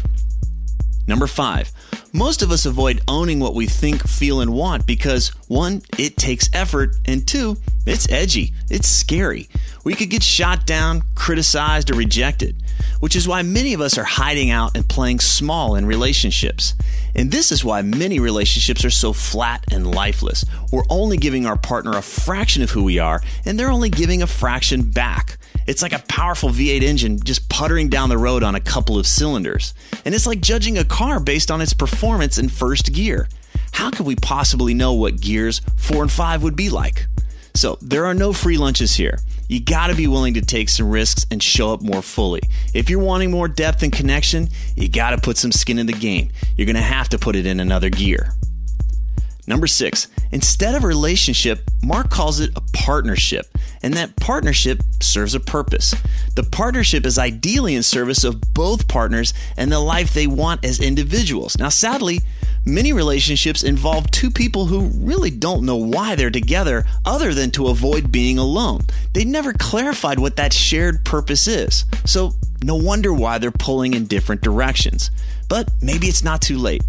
[1.06, 1.70] Number five,
[2.12, 6.48] most of us avoid owning what we think, feel, and want because one, it takes
[6.52, 7.56] effort, and two,
[7.86, 9.48] it's edgy, it's scary.
[9.84, 12.62] We could get shot down, criticized, or rejected,
[13.00, 16.74] which is why many of us are hiding out and playing small in relationships.
[17.14, 20.44] And this is why many relationships are so flat and lifeless.
[20.70, 24.22] We're only giving our partner a fraction of who we are, and they're only giving
[24.22, 25.36] a fraction back.
[25.66, 29.06] It's like a powerful V8 engine just puttering down the road on a couple of
[29.06, 29.74] cylinders.
[30.04, 33.28] And it's like judging a car based on its performance in first gear.
[33.72, 37.06] How could we possibly know what gears 4 and 5 would be like?
[37.54, 39.18] So, there are no free lunches here.
[39.48, 42.40] You gotta be willing to take some risks and show up more fully.
[42.72, 46.30] If you're wanting more depth and connection, you gotta put some skin in the game.
[46.56, 48.32] You're gonna have to put it in another gear.
[49.52, 53.46] Number six, instead of a relationship, Mark calls it a partnership,
[53.82, 55.94] and that partnership serves a purpose.
[56.36, 60.80] The partnership is ideally in service of both partners and the life they want as
[60.80, 61.58] individuals.
[61.58, 62.20] Now, sadly,
[62.64, 67.66] many relationships involve two people who really don't know why they're together other than to
[67.66, 68.80] avoid being alone.
[69.12, 71.84] They never clarified what that shared purpose is.
[72.06, 72.32] So,
[72.64, 75.10] no wonder why they're pulling in different directions.
[75.50, 76.82] But maybe it's not too late.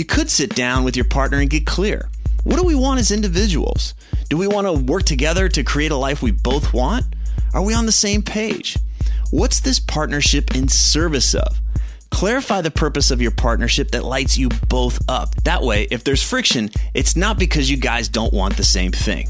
[0.00, 2.08] You could sit down with your partner and get clear.
[2.44, 3.92] What do we want as individuals?
[4.30, 7.04] Do we want to work together to create a life we both want?
[7.52, 8.78] Are we on the same page?
[9.30, 11.60] What's this partnership in service of?
[12.10, 15.34] Clarify the purpose of your partnership that lights you both up.
[15.44, 19.28] That way, if there's friction, it's not because you guys don't want the same thing.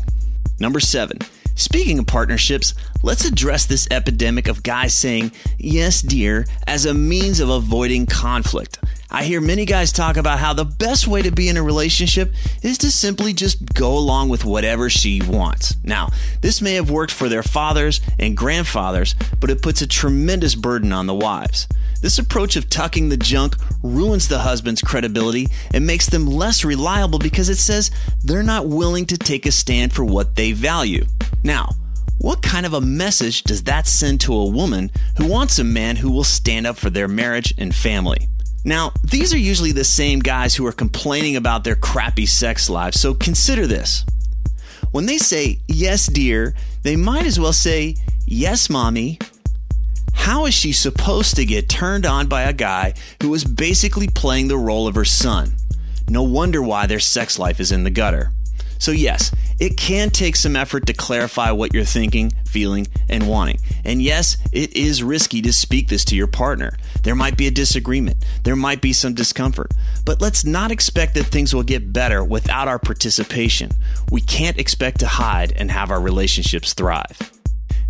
[0.60, 1.18] Number seven,
[1.60, 7.38] Speaking of partnerships, let's address this epidemic of guys saying, yes, dear, as a means
[7.38, 8.78] of avoiding conflict.
[9.10, 12.32] I hear many guys talk about how the best way to be in a relationship
[12.62, 15.76] is to simply just go along with whatever she wants.
[15.84, 16.08] Now,
[16.40, 20.94] this may have worked for their fathers and grandfathers, but it puts a tremendous burden
[20.94, 21.68] on the wives.
[22.00, 27.18] This approach of tucking the junk ruins the husband's credibility and makes them less reliable
[27.18, 27.90] because it says
[28.24, 31.04] they're not willing to take a stand for what they value.
[31.42, 31.70] Now,
[32.18, 35.96] what kind of a message does that send to a woman who wants a man
[35.96, 38.28] who will stand up for their marriage and family?
[38.64, 43.00] Now, these are usually the same guys who are complaining about their crappy sex lives,
[43.00, 44.04] so consider this.
[44.90, 49.18] When they say, yes, dear, they might as well say, yes, mommy.
[50.12, 54.48] How is she supposed to get turned on by a guy who is basically playing
[54.48, 55.56] the role of her son?
[56.10, 58.32] No wonder why their sex life is in the gutter.
[58.80, 63.60] So, yes, it can take some effort to clarify what you're thinking, feeling, and wanting.
[63.84, 66.78] And yes, it is risky to speak this to your partner.
[67.02, 69.72] There might be a disagreement, there might be some discomfort.
[70.06, 73.70] But let's not expect that things will get better without our participation.
[74.10, 77.30] We can't expect to hide and have our relationships thrive.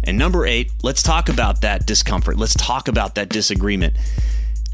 [0.03, 2.37] And number eight, let's talk about that discomfort.
[2.37, 3.95] Let's talk about that disagreement.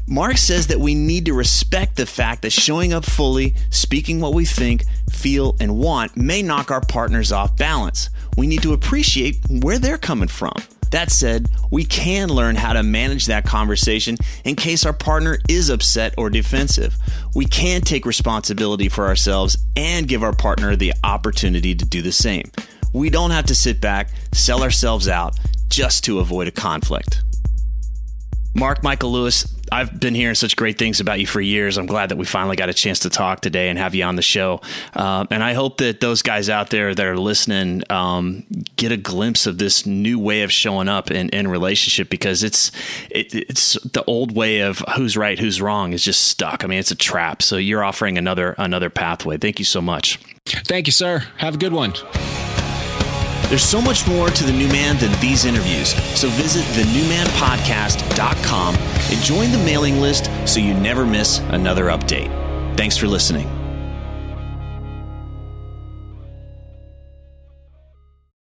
[0.09, 4.33] Mark says that we need to respect the fact that showing up fully, speaking what
[4.33, 8.09] we think, feel, and want may knock our partners off balance.
[8.37, 10.53] We need to appreciate where they're coming from.
[10.91, 15.69] That said, we can learn how to manage that conversation in case our partner is
[15.69, 16.95] upset or defensive.
[17.35, 22.13] We can take responsibility for ourselves and give our partner the opportunity to do the
[22.13, 22.49] same.
[22.93, 25.37] We don't have to sit back, sell ourselves out
[25.67, 27.23] just to avoid a conflict.
[28.55, 31.77] Mark Michael Lewis, I've been hearing such great things about you for years.
[31.77, 34.15] I'm glad that we finally got a chance to talk today and have you on
[34.15, 34.61] the show.
[34.93, 38.45] Uh, and I hope that those guys out there that are listening um,
[38.75, 42.71] get a glimpse of this new way of showing up in, in relationship because it's
[43.09, 46.63] it, it's the old way of who's right, who's wrong is just stuck.
[46.63, 47.41] I mean, it's a trap.
[47.41, 49.37] So you're offering another another pathway.
[49.37, 50.17] Thank you so much.
[50.45, 51.23] Thank you, sir.
[51.37, 51.93] Have a good one.
[53.49, 59.23] There's so much more to The New Man than these interviews, so visit thenewmanpodcast.com and
[59.23, 62.27] join the mailing list so you never miss another update.
[62.75, 63.56] Thanks for listening.